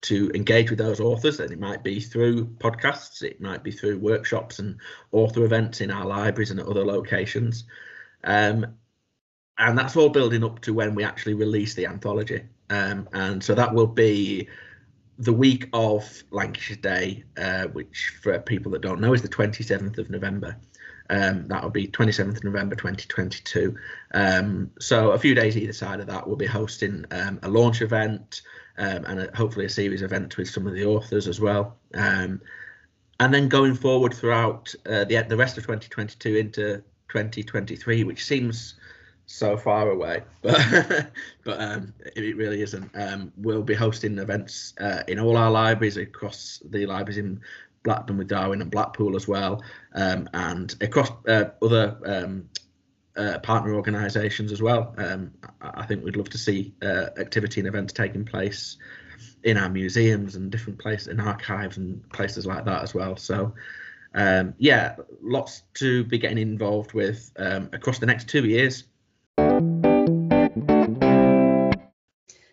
to 0.01 0.31
engage 0.35 0.71
with 0.71 0.79
those 0.79 1.01
authors, 1.01 1.41
and 1.41 1.51
it 1.53 1.61
might 1.61 1.83
be 1.85 2.01
through 2.01 2.47
podcasts, 2.65 3.23
it 3.23 3.41
might 3.41 3.63
be 3.63 3.73
through 3.73 3.99
workshops 3.99 4.59
and 4.59 4.79
author 5.13 5.45
events 5.45 5.83
in 5.83 5.91
our 5.91 6.07
libraries 6.07 6.51
and 6.51 6.61
at 6.61 6.67
other 6.67 6.87
locations. 6.87 7.65
Um, 8.25 8.79
and 9.59 9.77
that's 9.77 9.97
all 9.97 10.09
building 10.09 10.45
up 10.45 10.61
to 10.61 10.75
when 10.75 10.95
we 10.95 11.05
actually 11.05 11.35
release 11.35 11.75
the 11.75 11.87
anthology. 11.87 12.43
Um, 12.71 13.09
and 13.13 13.43
so 13.43 13.55
that 13.55 13.75
will 13.75 13.87
be 13.87 14.49
the 15.19 15.33
week 15.33 15.69
of 15.73 16.23
Lancashire 16.31 16.77
Day, 16.77 17.25
uh, 17.37 17.67
which 17.69 18.13
for 18.23 18.39
people 18.39 18.71
that 18.73 18.83
don't 18.83 19.01
know 19.01 19.15
is 19.15 19.23
the 19.23 19.29
27th 19.29 19.99
of 19.99 20.11
November. 20.11 20.57
Um, 21.11 21.49
that'll 21.49 21.71
be 21.71 21.89
27th 21.89 22.37
of 22.37 22.45
November 22.45 22.77
2022. 22.77 23.75
Um, 24.13 24.71
so 24.79 25.13
a 25.13 25.19
few 25.19 25.35
days 25.35 25.57
either 25.57 25.73
side 25.73 26.01
of 26.01 26.07
that, 26.07 26.27
we'll 26.27 26.37
be 26.37 26.47
hosting 26.47 27.05
um, 27.11 27.41
a 27.43 27.49
launch 27.49 27.81
event 27.81 28.43
um, 28.77 29.05
and 29.07 29.21
a, 29.21 29.37
hopefully 29.37 29.65
a 29.65 29.71
series 29.71 30.03
event 30.03 30.37
with 30.37 30.49
some 30.49 30.67
of 30.67 30.75
the 30.75 30.85
authors 30.85 31.27
as 31.27 31.41
well. 31.41 31.79
Um, 31.95 32.41
and 33.21 33.35
then 33.35 33.49
going 33.49 33.75
forward 33.75 34.15
throughout 34.15 34.73
uh, 34.87 35.05
the 35.05 35.25
the 35.29 35.37
rest 35.37 35.59
of 35.59 35.65
2022 35.65 36.37
into 36.37 36.85
2023, 37.09 38.05
which 38.05 38.25
seems 38.25 38.75
so 39.27 39.57
far 39.57 39.91
away, 39.91 40.23
but 40.43 41.11
but 41.45 41.61
um, 41.61 41.93
it 42.17 42.37
really 42.37 42.63
isn't. 42.63 42.91
Um, 42.95 43.33
we'll 43.37 43.63
be 43.63 43.75
hosting 43.75 44.19
events 44.19 44.75
uh, 44.81 45.03
in 45.07 45.19
all 45.19 45.37
our 45.37 45.51
libraries 45.51 45.97
across 45.97 46.63
the 46.71 46.87
libraries 46.87 47.19
in 47.19 47.41
Blackburn 47.83 48.17
with 48.17 48.29
Darwen 48.29 48.63
and 48.63 48.71
Blackpool 48.71 49.17
as 49.17 49.29
well, 49.29 49.63
um, 49.95 50.29
and 50.33 50.75
across 50.81 51.11
uh, 51.27 51.51
other 51.63 51.99
um, 52.07 52.49
uh, 53.17 53.39
partner 53.41 53.75
organisations 53.75 54.51
as 54.51 54.63
well. 54.63 54.95
Um, 54.97 55.33
I 55.61 55.85
think 55.85 56.05
we'd 56.05 56.17
love 56.17 56.31
to 56.31 56.39
see 56.39 56.75
uh, 56.83 57.09
activity 57.19 57.61
and 57.61 57.69
events 57.69 57.93
taking 57.93 58.25
place 58.25 58.79
in 59.45 59.57
our 59.57 59.69
museums 59.69 60.37
and 60.37 60.51
different 60.51 60.79
places 60.79 61.09
in 61.09 61.21
archives 61.21 61.77
and 61.77 62.09
places 62.11 62.47
like 62.47 62.65
that 62.65 62.83
as 62.83 62.95
well. 62.95 63.17
So 63.17 63.55
um, 64.15 64.55
yeah, 64.59 64.97
lots 65.23 65.63
to 65.75 66.05
be 66.05 66.19
getting 66.19 66.39
involved 66.39 66.93
with 66.93 67.31
um, 67.37 67.69
across 67.73 67.99
the 67.99 68.07
next 68.07 68.29
two 68.29 68.45
years. 68.45 68.85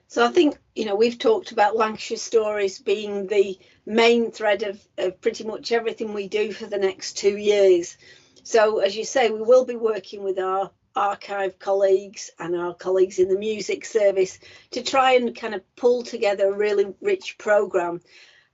So 0.07 0.25
I 0.25 0.29
think 0.29 0.57
you 0.75 0.85
know 0.85 0.95
we've 0.95 1.19
talked 1.19 1.51
about 1.51 1.75
Lancashire 1.75 2.17
stories 2.17 2.79
being 2.79 3.27
the 3.27 3.59
main 3.85 4.31
thread 4.31 4.63
of, 4.63 4.79
of 4.97 5.19
pretty 5.21 5.43
much 5.43 5.71
everything 5.71 6.13
we 6.13 6.27
do 6.27 6.51
for 6.51 6.67
the 6.67 6.77
next 6.77 7.17
two 7.17 7.37
years. 7.37 7.97
So 8.43 8.79
as 8.79 8.95
you 8.95 9.03
say, 9.03 9.29
we 9.29 9.41
will 9.41 9.65
be 9.65 9.75
working 9.75 10.23
with 10.23 10.39
our 10.39 10.71
archive 10.95 11.59
colleagues 11.59 12.31
and 12.39 12.55
our 12.55 12.73
colleagues 12.73 13.19
in 13.19 13.27
the 13.27 13.37
music 13.37 13.83
service 13.83 14.39
to 14.71 14.81
try 14.81 15.13
and 15.13 15.35
kind 15.35 15.53
of 15.53 15.75
pull 15.75 16.03
together 16.03 16.47
a 16.47 16.57
really 16.57 16.93
rich 17.01 17.37
program 17.37 17.99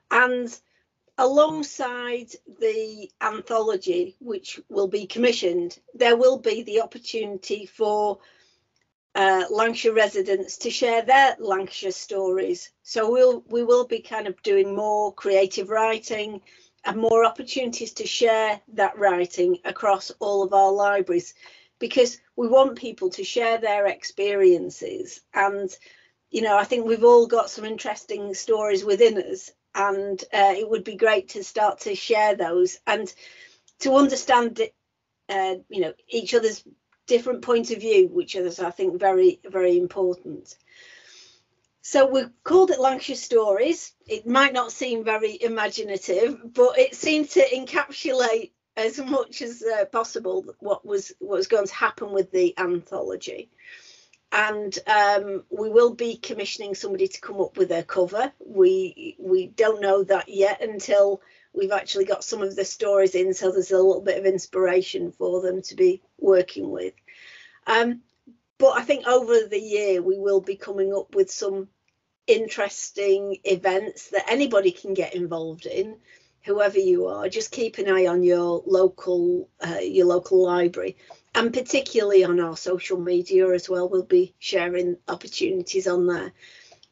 and 0.09 0.59
alongside 1.21 2.31
the 2.59 3.09
anthology, 3.21 4.15
which 4.19 4.59
will 4.69 4.87
be 4.87 5.05
commissioned, 5.05 5.77
there 5.93 6.17
will 6.17 6.39
be 6.39 6.63
the 6.63 6.81
opportunity 6.81 7.67
for 7.67 8.17
uh, 9.13 9.43
Lancashire 9.51 9.93
residents 9.93 10.57
to 10.57 10.71
share 10.71 11.03
their 11.03 11.35
Lancashire 11.37 11.91
stories. 11.91 12.71
So 12.81 13.11
we'll 13.11 13.43
we 13.49 13.63
will 13.63 13.85
be 13.85 14.01
kind 14.01 14.27
of 14.27 14.41
doing 14.41 14.75
more 14.75 15.13
creative 15.13 15.69
writing 15.69 16.41
and 16.85 16.97
more 16.97 17.23
opportunities 17.23 17.93
to 17.93 18.07
share 18.07 18.59
that 18.73 18.97
writing 18.97 19.59
across 19.63 20.11
all 20.19 20.41
of 20.41 20.53
our 20.53 20.71
libraries 20.71 21.35
because 21.77 22.19
we 22.35 22.47
want 22.47 22.79
people 22.79 23.09
to 23.11 23.23
share 23.23 23.59
their 23.59 23.85
experiences 23.85 25.21
and 25.35 25.69
you 26.31 26.41
know 26.41 26.57
I 26.57 26.63
think 26.63 26.85
we've 26.87 27.03
all 27.03 27.27
got 27.27 27.51
some 27.51 27.65
interesting 27.65 28.33
stories 28.33 28.83
within 28.83 29.17
us 29.19 29.51
and 29.73 30.21
uh, 30.33 30.53
it 30.57 30.69
would 30.69 30.83
be 30.83 30.95
great 30.95 31.29
to 31.29 31.43
start 31.43 31.81
to 31.81 31.95
share 31.95 32.35
those 32.35 32.79
and 32.85 33.13
to 33.79 33.95
understand 33.95 34.61
uh, 35.29 35.55
you 35.69 35.81
know 35.81 35.93
each 36.09 36.33
other's 36.33 36.63
different 37.07 37.41
point 37.41 37.71
of 37.71 37.79
view 37.79 38.07
which 38.07 38.35
is 38.35 38.59
i 38.59 38.69
think 38.69 38.99
very 38.99 39.39
very 39.49 39.77
important. 39.77 40.55
So 41.83 42.05
we 42.05 42.25
called 42.43 42.69
it 42.69 42.79
lancashire 42.79 43.15
stories. 43.15 43.93
It 44.07 44.27
might 44.27 44.53
not 44.53 44.71
seem 44.71 45.03
very 45.03 45.41
imaginative 45.41 46.53
but 46.53 46.77
it 46.77 46.95
seemed 46.95 47.29
to 47.31 47.41
encapsulate 47.41 48.51
as 48.77 48.99
much 48.99 49.41
as 49.41 49.63
uh, 49.63 49.85
possible 49.85 50.45
what 50.59 50.85
was 50.85 51.11
what 51.19 51.37
was 51.37 51.47
going 51.47 51.67
to 51.67 51.73
happen 51.73 52.11
with 52.11 52.31
the 52.31 52.57
anthology 52.57 53.49
and 54.31 54.77
um, 54.87 55.43
we 55.49 55.69
will 55.69 55.93
be 55.93 56.15
commissioning 56.15 56.73
somebody 56.75 57.07
to 57.07 57.21
come 57.21 57.41
up 57.41 57.57
with 57.57 57.71
a 57.71 57.83
cover. 57.83 58.31
We 58.45 59.15
we 59.19 59.47
don't 59.47 59.81
know 59.81 60.03
that 60.03 60.29
yet 60.29 60.61
until 60.61 61.21
we've 61.53 61.71
actually 61.71 62.05
got 62.05 62.23
some 62.23 62.41
of 62.41 62.55
the 62.55 62.63
stories 62.63 63.15
in, 63.15 63.33
so 63.33 63.51
there's 63.51 63.71
a 63.71 63.77
little 63.77 64.01
bit 64.01 64.17
of 64.17 64.25
inspiration 64.25 65.11
for 65.11 65.41
them 65.41 65.61
to 65.63 65.75
be 65.75 66.01
working 66.17 66.69
with. 66.69 66.93
Um, 67.67 68.01
but 68.57 68.77
I 68.77 68.83
think 68.83 69.07
over 69.07 69.47
the 69.47 69.59
year 69.59 70.01
we 70.01 70.17
will 70.17 70.41
be 70.41 70.55
coming 70.55 70.93
up 70.93 71.13
with 71.13 71.29
some 71.29 71.67
interesting 72.27 73.37
events 73.43 74.09
that 74.09 74.29
anybody 74.29 74.71
can 74.71 74.93
get 74.93 75.15
involved 75.15 75.65
in 75.65 75.97
whoever 76.43 76.79
you 76.79 77.07
are 77.07 77.29
just 77.29 77.51
keep 77.51 77.77
an 77.77 77.89
eye 77.89 78.07
on 78.07 78.23
your 78.23 78.63
local 78.65 79.49
uh, 79.65 79.79
your 79.81 80.05
local 80.05 80.43
library 80.45 80.95
and 81.33 81.53
particularly 81.53 82.23
on 82.23 82.39
our 82.39 82.57
social 82.57 82.99
media 82.99 83.49
as 83.51 83.69
well. 83.69 83.87
We'll 83.87 84.03
be 84.03 84.35
sharing 84.39 84.97
opportunities 85.07 85.87
on 85.87 86.07
there 86.07 86.33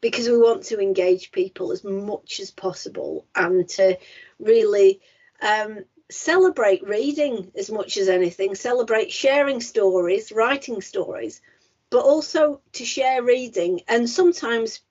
because 0.02 0.28
we 0.28 0.38
want 0.38 0.64
to 0.64 0.80
engage 0.80 1.32
people 1.32 1.72
as 1.72 1.84
much 1.84 2.40
as 2.40 2.52
possible 2.52 3.26
and 3.36 3.68
to 3.68 3.98
really 4.40 5.02
um, 5.42 5.84
celebrate 6.10 6.88
reading 6.88 7.52
as 7.58 7.70
much 7.70 7.98
as 7.98 8.08
anything, 8.08 8.56
celebrate 8.56 9.12
sharing 9.12 9.62
stories, 9.62 10.32
writing 10.32 10.82
stories, 10.82 11.42
but 11.90 12.00
also 12.00 12.62
to 12.74 12.86
share 12.86 13.22
reading. 13.24 13.82
And 13.88 14.10
sometimes, 14.10 14.82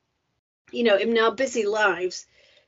you 0.70 0.84
know, 0.84 0.96
in 0.96 1.16
our 1.16 1.32
busy 1.34 1.64
lives, 1.64 2.26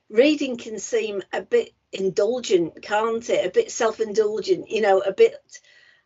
reading 0.09 0.57
can 0.57 0.79
seem 0.79 1.21
a 1.31 1.41
bit 1.41 1.73
indulgent, 1.93 2.81
can't 2.81 3.29
it? 3.29 3.45
A 3.45 3.51
bit 3.51 3.71
self 3.71 3.99
indulgent, 3.99 4.69
you 4.69 4.81
know, 4.81 4.99
a 4.99 5.13
bit 5.13 5.35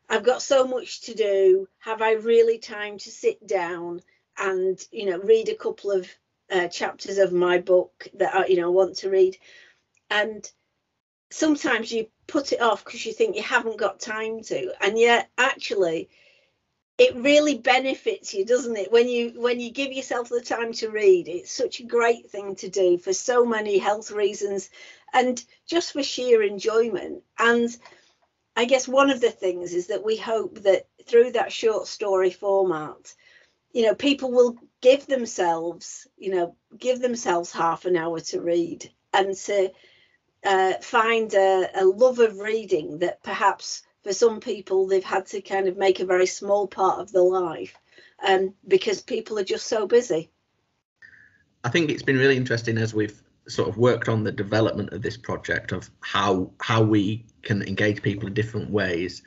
I've 0.10 0.24
got 0.24 0.42
so 0.42 0.66
much 0.68 1.02
to 1.02 1.14
do. 1.14 1.68
Have 1.80 2.02
I 2.02 2.14
really 2.14 2.58
time 2.60 2.98
to 3.00 3.10
sit 3.12 3.46
down 3.46 4.02
and 4.38 4.80
you 4.92 5.06
know 5.06 5.20
read 5.20 5.50
a 5.50 5.56
couple 5.56 5.92
of 5.92 6.10
uh, 6.52 6.68
chapters 6.68 7.18
of 7.18 7.32
my 7.32 7.60
book 7.60 8.08
that 8.16 8.36
I 8.36 8.46
you 8.48 8.58
know 8.58 8.72
want 8.72 8.98
to 8.98 9.10
read? 9.10 9.38
And 10.10 10.50
sometimes 11.32 11.92
you 11.92 12.08
put 12.28 12.54
it 12.54 12.62
off 12.62 12.86
because 12.86 13.06
you 13.06 13.14
think 13.14 13.36
you 13.36 13.44
haven't 13.44 13.78
got 13.78 14.00
time 14.00 14.42
to, 14.44 14.74
and 14.82 14.98
yet 14.98 15.30
actually 15.38 16.10
it 16.98 17.16
really 17.16 17.58
benefits 17.58 18.34
you 18.34 18.46
doesn't 18.46 18.78
it 18.78 18.92
when 18.92 19.10
you 19.10 19.34
when 19.36 19.60
you 19.60 19.70
give 19.72 19.92
yourself 19.92 20.30
the 20.30 20.40
time 20.40 20.72
to 20.72 20.90
read 20.90 21.28
it's 21.28 21.52
such 21.52 21.80
a 21.80 21.86
great 21.86 22.30
thing 22.30 22.56
to 22.56 22.70
do 22.70 22.98
for 22.98 23.12
so 23.12 23.46
many 23.46 23.78
health 23.78 24.12
reasons 24.12 24.70
and 25.14 25.44
just 25.68 25.92
for 25.92 26.04
sheer 26.04 26.42
enjoyment 26.42 27.22
and 27.38 27.76
I 28.56 28.66
guess 28.66 28.88
one 28.88 29.10
of 29.10 29.22
the 29.22 29.32
things 29.32 29.74
is 29.74 29.88
that 29.88 30.06
we 30.06 30.16
hope 30.16 30.60
that 30.64 30.88
through 31.06 31.34
that 31.34 31.52
short 31.52 31.88
story 31.88 32.32
format, 32.32 33.14
you 33.74 33.84
know, 33.84 33.96
people 33.96 34.32
will 34.32 34.58
give 34.82 35.06
themselves, 35.08 36.08
you 36.18 36.32
know, 36.32 36.56
give 36.78 37.02
themselves 37.02 37.52
half 37.52 37.86
an 37.86 37.98
hour 37.98 38.20
to 38.22 38.42
read 38.42 38.90
and 39.14 39.36
to 39.36 39.72
uh, 40.46 40.74
find 40.82 41.34
a, 41.34 41.70
a 41.76 41.84
love 41.84 42.20
of 42.20 42.40
reading 42.40 43.00
that 43.00 43.22
perhaps 43.24 43.84
for 44.04 44.14
some 44.14 44.40
people 44.40 44.88
they've 44.88 45.04
had 45.04 45.26
to 45.26 45.42
kind 45.42 45.68
of 45.68 45.76
make 45.76 46.00
a 46.00 46.06
very 46.06 46.28
small 46.28 46.68
part 46.68 47.00
of 47.00 47.12
their 47.12 47.24
life 47.24 47.76
um, 48.26 48.54
because 48.68 49.02
people 49.02 49.38
are 49.40 49.44
just 49.44 49.68
so 49.68 49.88
busy. 49.88 50.30
I 51.64 51.70
think 51.70 51.90
it's 51.90 52.04
been 52.04 52.18
really 52.18 52.38
interesting 52.38 52.78
as 52.78 52.94
we've 52.94 53.22
sort 53.48 53.70
of 53.70 53.78
worked 53.78 54.10
on 54.10 54.24
the 54.24 54.32
development 54.32 54.92
of 54.92 55.02
this 55.02 55.18
project 55.18 55.72
of 55.72 55.90
how 56.02 56.52
how 56.62 56.82
we 56.82 57.26
can 57.44 57.62
engage 57.64 58.02
people 58.02 58.28
in 58.28 58.34
different 58.34 58.70
ways 58.70 59.22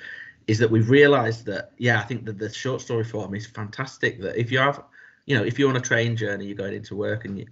is 0.46 0.58
that 0.58 0.70
we've 0.70 0.90
realized 0.90 1.46
that 1.46 1.72
yeah 1.78 2.00
i 2.00 2.02
think 2.02 2.24
that 2.24 2.38
the 2.38 2.52
short 2.52 2.80
story 2.80 3.04
form 3.04 3.34
is 3.34 3.46
fantastic 3.46 4.20
that 4.20 4.36
if 4.36 4.50
you 4.50 4.58
have 4.58 4.82
you 5.26 5.36
know 5.36 5.44
if 5.44 5.58
you're 5.58 5.70
on 5.70 5.76
a 5.76 5.80
train 5.80 6.16
journey 6.16 6.46
you're 6.46 6.56
going 6.56 6.74
into 6.74 6.96
work 6.96 7.24
and 7.24 7.38
you 7.38 7.46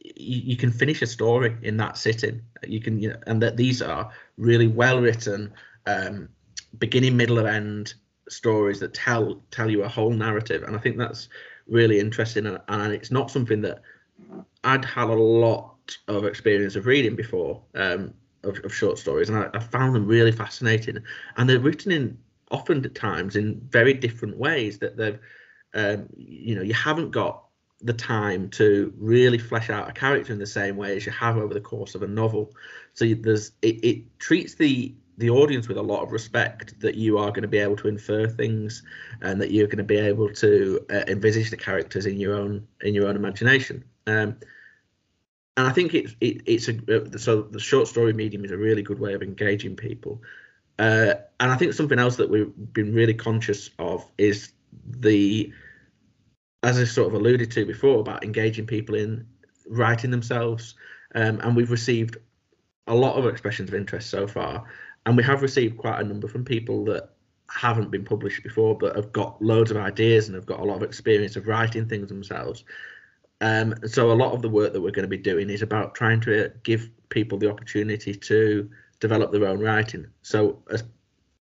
you, 0.00 0.40
you 0.44 0.56
can 0.56 0.70
finish 0.70 1.02
a 1.02 1.06
story 1.06 1.56
in 1.62 1.76
that 1.76 1.96
sitting 1.96 2.40
you 2.66 2.80
can 2.80 3.00
you 3.00 3.08
know 3.08 3.18
and 3.26 3.42
that 3.42 3.56
these 3.56 3.82
are 3.82 4.10
really 4.36 4.68
well 4.68 5.00
written 5.00 5.52
um, 5.86 6.28
beginning, 6.78 7.16
middle, 7.16 7.38
and 7.38 7.48
end 7.48 7.94
stories 8.28 8.80
that 8.80 8.94
tell 8.94 9.40
tell 9.50 9.70
you 9.70 9.84
a 9.84 9.88
whole 9.88 10.10
narrative, 10.10 10.62
and 10.62 10.76
I 10.76 10.78
think 10.78 10.98
that's 10.98 11.28
really 11.68 11.98
interesting. 11.98 12.46
And, 12.46 12.58
and 12.68 12.92
it's 12.92 13.10
not 13.10 13.30
something 13.30 13.60
that 13.62 13.82
I'd 14.64 14.84
had 14.84 15.08
a 15.08 15.14
lot 15.14 15.75
of 16.08 16.24
experience 16.24 16.76
of 16.76 16.86
reading 16.86 17.16
before 17.16 17.62
um, 17.74 18.12
of, 18.44 18.58
of, 18.64 18.74
short 18.74 18.98
stories, 18.98 19.28
and 19.28 19.38
I, 19.38 19.48
I, 19.54 19.58
found 19.58 19.94
them 19.94 20.06
really 20.06 20.32
fascinating. 20.32 20.98
And 21.36 21.48
they're 21.48 21.60
written 21.60 21.92
in 21.92 22.18
often 22.50 22.84
at 22.84 22.94
times 22.94 23.36
in 23.36 23.60
very 23.70 23.92
different 23.92 24.36
ways 24.36 24.78
that 24.78 24.96
they've, 24.96 25.18
um, 25.74 26.08
you 26.16 26.54
know, 26.54 26.62
you 26.62 26.74
haven't 26.74 27.10
got 27.10 27.42
the 27.82 27.92
time 27.92 28.48
to 28.48 28.92
really 28.96 29.38
flesh 29.38 29.68
out 29.68 29.88
a 29.88 29.92
character 29.92 30.32
in 30.32 30.38
the 30.38 30.46
same 30.46 30.76
way 30.76 30.96
as 30.96 31.04
you 31.04 31.12
have 31.12 31.36
over 31.36 31.52
the 31.52 31.60
course 31.60 31.94
of 31.94 32.02
a 32.02 32.06
novel. 32.06 32.54
So 32.94 33.04
there's 33.06 33.52
it, 33.62 33.84
it 33.84 34.18
treats 34.18 34.54
the 34.54 34.94
the 35.18 35.30
audience 35.30 35.66
with 35.66 35.78
a 35.78 35.82
lot 35.82 36.02
of 36.02 36.12
respect 36.12 36.78
that 36.80 36.94
you 36.94 37.16
are 37.16 37.30
going 37.30 37.42
to 37.42 37.48
be 37.48 37.58
able 37.58 37.76
to 37.76 37.88
infer 37.88 38.28
things 38.28 38.82
and 39.22 39.40
that 39.40 39.50
you're 39.50 39.66
going 39.66 39.78
to 39.78 39.84
be 39.84 39.96
able 39.96 40.30
to 40.30 40.84
uh, 40.90 41.04
envisage 41.08 41.48
the 41.48 41.56
characters 41.56 42.04
in 42.04 42.18
your 42.18 42.34
own 42.34 42.66
in 42.82 42.94
your 42.94 43.08
own 43.08 43.16
imagination. 43.16 43.84
Um, 44.06 44.36
and 45.56 45.66
I 45.66 45.72
think 45.72 45.94
it's 45.94 46.14
it, 46.20 46.42
it's 46.46 46.68
a 46.68 46.74
uh, 46.74 47.18
so 47.18 47.42
the 47.42 47.58
short 47.58 47.88
story 47.88 48.12
medium 48.12 48.44
is 48.44 48.50
a 48.50 48.56
really 48.56 48.82
good 48.82 48.98
way 48.98 49.14
of 49.14 49.22
engaging 49.22 49.76
people. 49.76 50.22
Uh, 50.78 51.14
and 51.40 51.50
I 51.50 51.56
think 51.56 51.72
something 51.72 51.98
else 51.98 52.16
that 52.16 52.28
we've 52.28 52.52
been 52.72 52.94
really 52.94 53.14
conscious 53.14 53.70
of 53.78 54.04
is 54.18 54.52
the, 54.84 55.50
as 56.62 56.78
I 56.78 56.84
sort 56.84 57.08
of 57.08 57.14
alluded 57.14 57.50
to 57.52 57.64
before, 57.64 58.00
about 58.00 58.24
engaging 58.24 58.66
people 58.66 58.94
in 58.94 59.26
writing 59.68 60.10
themselves. 60.10 60.74
Um, 61.14 61.40
and 61.40 61.56
we've 61.56 61.70
received 61.70 62.18
a 62.86 62.94
lot 62.94 63.16
of 63.16 63.26
expressions 63.26 63.70
of 63.70 63.74
interest 63.74 64.10
so 64.10 64.26
far, 64.26 64.64
and 65.06 65.16
we 65.16 65.22
have 65.22 65.40
received 65.40 65.78
quite 65.78 66.00
a 66.00 66.04
number 66.04 66.28
from 66.28 66.44
people 66.44 66.84
that 66.86 67.10
haven't 67.48 67.90
been 67.90 68.04
published 68.04 68.42
before, 68.42 68.76
but 68.76 68.96
have 68.96 69.12
got 69.12 69.40
loads 69.40 69.70
of 69.70 69.76
ideas 69.78 70.26
and 70.26 70.34
have 70.34 70.46
got 70.46 70.60
a 70.60 70.64
lot 70.64 70.76
of 70.76 70.82
experience 70.82 71.36
of 71.36 71.46
writing 71.46 71.88
things 71.88 72.08
themselves. 72.08 72.64
Um, 73.40 73.74
so 73.86 74.10
a 74.10 74.14
lot 74.14 74.32
of 74.32 74.42
the 74.42 74.48
work 74.48 74.72
that 74.72 74.80
we're 74.80 74.92
going 74.92 75.04
to 75.04 75.08
be 75.08 75.18
doing 75.18 75.50
is 75.50 75.62
about 75.62 75.94
trying 75.94 76.20
to 76.22 76.52
give 76.62 76.90
people 77.08 77.38
the 77.38 77.50
opportunity 77.50 78.14
to 78.14 78.70
develop 79.00 79.30
their 79.32 79.46
own 79.46 79.60
writing. 79.60 80.06
So 80.22 80.62
as, 80.70 80.84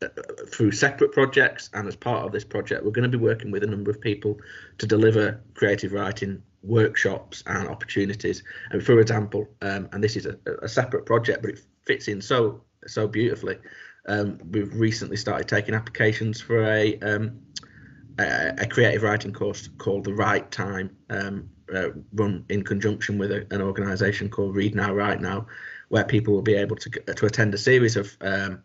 uh, 0.03 0.09
through 0.51 0.73
separate 0.73 1.13
projects 1.13 1.71
and 1.75 1.87
as 1.87 1.97
part 1.97 2.25
of 2.25 2.33
this 2.33 2.45
project, 2.45 2.85
we're 2.85 2.93
going 2.93 3.11
to 3.11 3.17
be 3.17 3.23
working 3.23 3.51
with 3.51 3.63
a 3.63 3.67
number 3.67 3.91
of 3.91 4.01
people 4.01 4.39
to 4.79 4.87
deliver 4.87 5.41
creative 5.55 5.93
writing 5.93 6.43
workshops 6.63 7.43
and 7.47 7.69
opportunities. 7.69 8.43
And 8.71 8.83
for 8.85 8.99
example, 9.01 9.49
um, 9.61 9.89
and 9.93 10.03
this 10.03 10.17
is 10.17 10.27
a, 10.27 10.37
a, 10.63 10.69
separate 10.69 11.07
project, 11.07 11.43
but 11.43 11.51
it 11.51 11.61
fits 11.85 12.09
in 12.09 12.21
so 12.21 12.63
so 12.87 13.07
beautifully. 13.07 13.59
Um, 14.09 14.39
we've 14.51 14.75
recently 14.75 15.17
started 15.17 15.47
taking 15.47 15.75
applications 15.75 16.41
for 16.41 16.65
a, 16.65 16.99
um, 17.01 17.41
a, 18.19 18.55
a 18.59 18.67
creative 18.67 19.03
writing 19.03 19.33
course 19.33 19.69
called 19.79 20.05
the 20.05 20.15
Right 20.15 20.51
Time, 20.51 20.97
um, 21.11 21.49
uh, 21.75 21.91
run 22.15 22.45
in 22.49 22.63
conjunction 22.63 23.19
with 23.19 23.33
a, 23.33 23.47
an 23.51 23.63
organisation 23.63 24.29
called 24.29 24.55
Read 24.55 24.75
Now 24.75 24.95
Write 24.95 25.21
Now, 25.21 25.47
where 25.89 26.05
people 26.05 26.35
will 26.35 26.43
be 26.43 26.55
able 26.55 26.77
to 26.77 26.91
to 26.91 27.27
attend 27.27 27.55
a 27.55 27.59
series 27.59 27.97
of 27.97 28.17
um, 28.21 28.63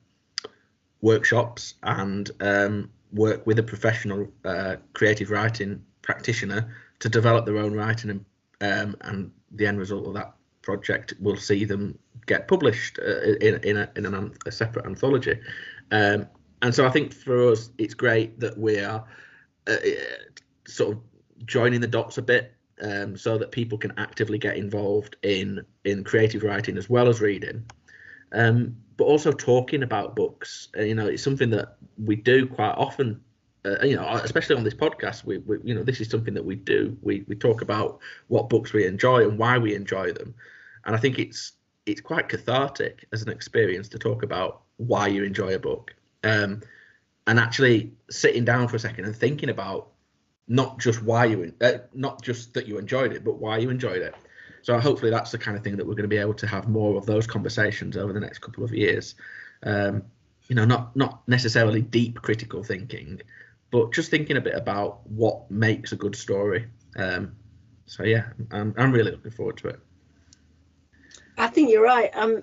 workshops 1.01 1.75
and 1.83 2.29
um, 2.39 2.89
work 3.13 3.45
with 3.45 3.59
a 3.59 3.63
professional 3.63 4.27
uh, 4.45 4.77
creative 4.93 5.29
writing 5.29 5.83
practitioner 6.01 6.75
to 6.99 7.09
develop 7.09 7.45
their 7.45 7.57
own 7.57 7.73
writing 7.73 8.09
and 8.09 8.25
um, 8.59 8.95
and 9.01 9.31
the 9.51 9.67
end 9.67 9.79
result 9.79 10.07
of 10.07 10.13
that 10.15 10.33
project 10.61 11.13
will 11.19 11.37
see 11.37 11.63
them 11.63 11.97
get 12.25 12.47
published 12.47 12.99
uh, 12.99 13.35
in 13.41 13.55
in, 13.63 13.77
a, 13.77 13.89
in 13.95 14.05
an, 14.05 14.33
a 14.45 14.51
separate 14.51 14.85
anthology. 14.85 15.39
Um, 15.91 16.27
and 16.61 16.73
so 16.73 16.85
I 16.85 16.89
think 16.89 17.13
for 17.13 17.51
us, 17.51 17.69
it's 17.77 17.93
great 17.93 18.39
that 18.39 18.57
we 18.57 18.79
are 18.79 19.05
uh, 19.67 19.75
sort 20.67 20.93
of 20.93 21.01
joining 21.45 21.81
the 21.81 21.87
dots 21.87 22.17
a 22.17 22.21
bit 22.21 22.56
um, 22.81 23.17
so 23.17 23.37
that 23.37 23.51
people 23.51 23.77
can 23.77 23.93
actively 23.97 24.37
get 24.37 24.57
involved 24.57 25.15
in 25.23 25.65
in 25.83 26.03
creative 26.03 26.43
writing 26.43 26.77
as 26.77 26.89
well 26.89 27.07
as 27.07 27.21
reading. 27.21 27.65
Um, 28.31 28.75
but 28.97 29.05
also 29.05 29.31
talking 29.31 29.83
about 29.83 30.15
books. 30.15 30.69
Uh, 30.77 30.81
you 30.81 30.95
know 30.95 31.07
it's 31.07 31.23
something 31.23 31.49
that 31.51 31.77
we 32.03 32.15
do 32.15 32.45
quite 32.47 32.73
often 32.73 33.21
uh, 33.65 33.83
you 33.83 33.95
know 33.95 34.07
especially 34.23 34.55
on 34.55 34.63
this 34.63 34.73
podcast 34.73 35.23
we, 35.25 35.39
we, 35.39 35.57
you 35.63 35.73
know 35.73 35.83
this 35.83 36.01
is 36.01 36.09
something 36.09 36.33
that 36.33 36.45
we 36.45 36.55
do. 36.55 36.97
We 37.01 37.23
we 37.27 37.35
talk 37.35 37.61
about 37.61 37.99
what 38.27 38.49
books 38.49 38.73
we 38.73 38.85
enjoy 38.85 39.27
and 39.27 39.37
why 39.37 39.57
we 39.57 39.75
enjoy 39.75 40.13
them. 40.13 40.33
And 40.85 40.95
i 40.95 40.99
think 40.99 41.19
it's 41.19 41.53
it's 41.85 42.01
quite 42.01 42.27
cathartic 42.27 43.07
as 43.13 43.21
an 43.21 43.29
experience 43.29 43.87
to 43.89 43.97
talk 43.97 44.21
about 44.21 44.61
why 44.75 45.07
you 45.07 45.23
enjoy 45.23 45.55
a 45.55 45.59
book. 45.59 45.95
Um, 46.23 46.61
and 47.27 47.39
actually 47.39 47.93
sitting 48.09 48.45
down 48.45 48.67
for 48.67 48.75
a 48.75 48.79
second 48.79 49.05
and 49.05 49.15
thinking 49.15 49.49
about 49.49 49.91
not 50.47 50.79
just 50.79 51.03
why 51.03 51.25
you 51.25 51.53
uh, 51.61 51.73
not 51.93 52.21
just 52.21 52.53
that 52.53 52.67
you 52.67 52.77
enjoyed 52.77 53.11
it 53.13 53.23
but 53.23 53.39
why 53.39 53.57
you 53.57 53.69
enjoyed 53.69 54.01
it. 54.01 54.15
So 54.61 54.79
hopefully 54.79 55.11
that's 55.11 55.31
the 55.31 55.37
kind 55.37 55.55
of 55.55 55.63
thing 55.63 55.77
that 55.77 55.85
we're 55.85 55.93
going 55.93 56.03
to 56.03 56.09
be 56.09 56.17
able 56.17 56.33
to 56.35 56.47
have 56.47 56.67
more 56.67 56.97
of 56.97 57.05
those 57.05 57.27
conversations 57.27 57.95
over 57.95 58.11
the 58.11 58.19
next 58.19 58.39
couple 58.39 58.63
of 58.63 58.73
years. 58.73 59.15
Um, 59.63 60.03
you 60.47 60.55
know 60.55 60.65
not 60.65 60.95
not 60.95 61.27
necessarily 61.27 61.81
deep 61.81 62.21
critical 62.21 62.63
thinking 62.63 63.21
but 63.69 63.91
just 63.91 64.09
thinking 64.09 64.37
a 64.37 64.41
bit 64.41 64.55
about 64.55 65.05
what 65.09 65.51
makes 65.51 65.91
a 65.91 65.97
good 65.97 66.15
story. 66.15 66.67
Um, 66.95 67.35
so 67.85 68.03
yeah 68.03 68.27
I'm, 68.51 68.73
I'm 68.77 68.91
really 68.91 69.11
looking 69.11 69.31
forward 69.31 69.57
to 69.57 69.69
it. 69.69 69.79
I 71.37 71.47
think 71.47 71.69
you're 71.69 71.83
right. 71.83 72.09
Um, 72.15 72.41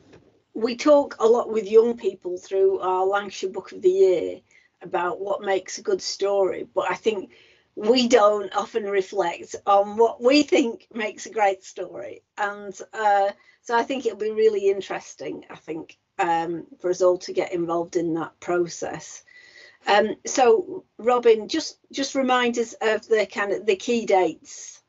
we 0.54 0.76
talk 0.76 1.16
a 1.18 1.26
lot 1.26 1.50
with 1.50 1.68
young 1.68 1.96
people 1.96 2.38
through 2.38 2.78
our 2.78 3.04
lancashire 3.04 3.50
book 3.50 3.72
of 3.72 3.82
the 3.82 3.90
year 3.90 4.40
about 4.82 5.20
what 5.20 5.42
makes 5.42 5.78
a 5.78 5.82
good 5.82 6.00
story 6.00 6.66
but 6.74 6.90
i 6.90 6.94
think 6.94 7.30
we 7.76 8.08
don't 8.08 8.54
often 8.54 8.84
reflect 8.84 9.56
on 9.66 9.96
what 9.96 10.22
we 10.22 10.42
think 10.42 10.86
makes 10.94 11.26
a 11.26 11.32
great 11.32 11.64
story. 11.64 12.22
And 12.38 12.78
uh, 12.92 13.30
so 13.62 13.76
I 13.76 13.82
think 13.82 14.06
it'll 14.06 14.18
be 14.18 14.30
really 14.30 14.70
interesting, 14.70 15.44
I 15.50 15.56
think, 15.56 15.98
um, 16.18 16.66
for 16.80 16.90
us 16.90 17.02
all 17.02 17.18
to 17.18 17.32
get 17.32 17.52
involved 17.52 17.96
in 17.96 18.14
that 18.14 18.38
process. 18.40 19.24
Um, 19.86 20.14
so 20.24 20.84
Robin, 20.98 21.48
just 21.48 21.78
just 21.92 22.14
remind 22.14 22.58
us 22.58 22.74
of 22.80 23.06
the 23.08 23.26
kind 23.26 23.52
of 23.52 23.66
the 23.66 23.76
key 23.76 24.06
dates. 24.06 24.82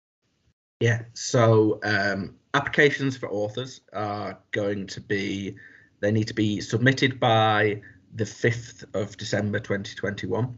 Yeah, 0.79 1.01
so 1.13 1.79
um, 1.83 2.35
applications 2.53 3.17
for 3.17 3.29
authors 3.29 3.81
are 3.93 4.37
going 4.51 4.87
to 4.87 5.01
be 5.01 5.55
they 5.99 6.11
need 6.11 6.27
to 6.27 6.33
be 6.33 6.61
submitted 6.61 7.19
by 7.19 7.81
the 8.13 8.23
5th 8.23 8.85
of 8.93 9.17
December 9.17 9.59
2021. 9.59 10.57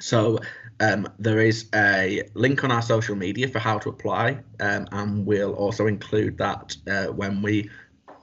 So 0.00 0.38
um, 0.80 1.08
there 1.18 1.40
is 1.40 1.68
a 1.74 2.28
link 2.34 2.64
on 2.64 2.70
our 2.70 2.82
social 2.82 3.16
media 3.16 3.48
for 3.48 3.58
how 3.58 3.78
to 3.78 3.88
apply, 3.88 4.40
um, 4.60 4.86
and 4.92 5.26
we'll 5.26 5.54
also 5.54 5.86
include 5.86 6.38
that 6.38 6.76
uh, 6.86 7.06
when 7.06 7.42
we 7.42 7.70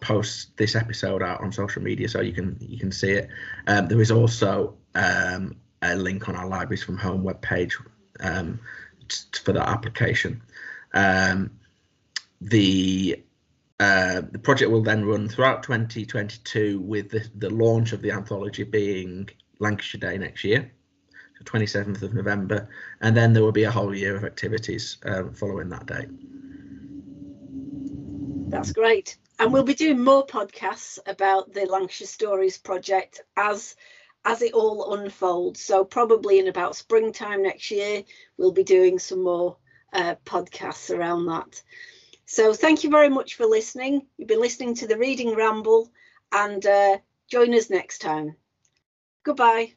post 0.02 0.56
this 0.58 0.76
episode 0.76 1.24
out 1.24 1.42
on 1.42 1.52
social 1.52 1.82
media, 1.82 2.08
so 2.10 2.22
you 2.22 2.34
can 2.34 2.58
you 2.60 2.78
can 2.78 2.92
see 2.92 3.12
it. 3.12 3.30
Um, 3.68 3.88
there 3.88 4.02
is 4.02 4.12
also 4.12 4.76
um, 4.96 5.56
a 5.82 5.96
link 5.96 6.30
on 6.30 6.36
our 6.36 6.48
Libraries 6.48 6.84
from 6.84 6.98
Home 6.98 7.24
webpage 7.24 7.74
um, 8.20 8.60
t- 9.08 9.40
for 9.44 9.54
that 9.54 9.68
application. 9.68 10.42
Um, 10.94 11.52
the 12.42 13.24
uh, 13.80 14.22
the 14.32 14.40
project 14.40 14.70
will 14.70 14.84
then 14.84 15.06
run 15.06 15.28
throughout 15.28 15.64
2022 15.64 16.80
with 16.80 17.10
the, 17.10 17.28
the 17.36 17.50
launch 17.50 17.94
of 17.94 18.02
the 18.02 18.12
anthology 18.12 18.64
being 18.64 19.30
Lancashire 19.60 20.00
Day 20.00 20.18
next 20.18 20.44
year. 20.44 20.72
27th 21.44 22.02
of 22.02 22.14
November, 22.14 22.68
and 23.02 23.16
then 23.16 23.34
there 23.34 23.44
will 23.44 23.52
be 23.52 23.64
a 23.64 23.72
whole 23.72 23.96
year 23.96 24.16
of 24.16 24.24
activities 24.24 24.98
um, 25.06 25.34
following 25.34 25.70
that 25.70 25.86
date. 25.86 26.10
That's 28.50 28.72
great. 28.72 29.18
And 29.40 29.52
we'll 29.52 29.64
be 29.64 29.74
doing 29.74 30.04
more 30.04 30.26
podcasts 30.26 31.00
about 31.08 31.54
the 31.54 31.66
Lancashire 31.66 32.08
Stories 32.08 32.58
project 32.58 33.22
as 33.36 33.76
as 34.26 34.42
it 34.42 34.54
all 34.54 34.94
unfolds. 34.94 35.60
So 35.60 35.84
probably 35.84 36.40
in 36.40 36.48
about 36.48 36.76
springtime 36.76 37.44
next 37.44 37.72
year, 37.72 38.04
we'll 38.38 38.54
be 38.54 38.64
doing 38.64 39.00
some 39.00 39.22
more 39.22 39.58
uh, 39.92 40.16
podcasts 40.24 40.96
around 40.96 41.26
that. 41.26 41.62
So 42.26 42.54
thank 42.54 42.84
you 42.84 42.90
very 42.90 43.10
much 43.10 43.36
for 43.36 43.46
listening. 43.46 44.08
You've 44.18 44.30
been 44.30 44.40
listening 44.40 44.76
to 44.76 44.88
the 44.88 44.98
Reading 44.98 45.36
Ramble, 45.36 45.92
and 46.32 46.66
uh, 46.66 46.98
join 47.30 47.54
us 47.54 47.70
next 47.70 48.00
time. 48.00 48.36
Goodbye. 49.24 49.74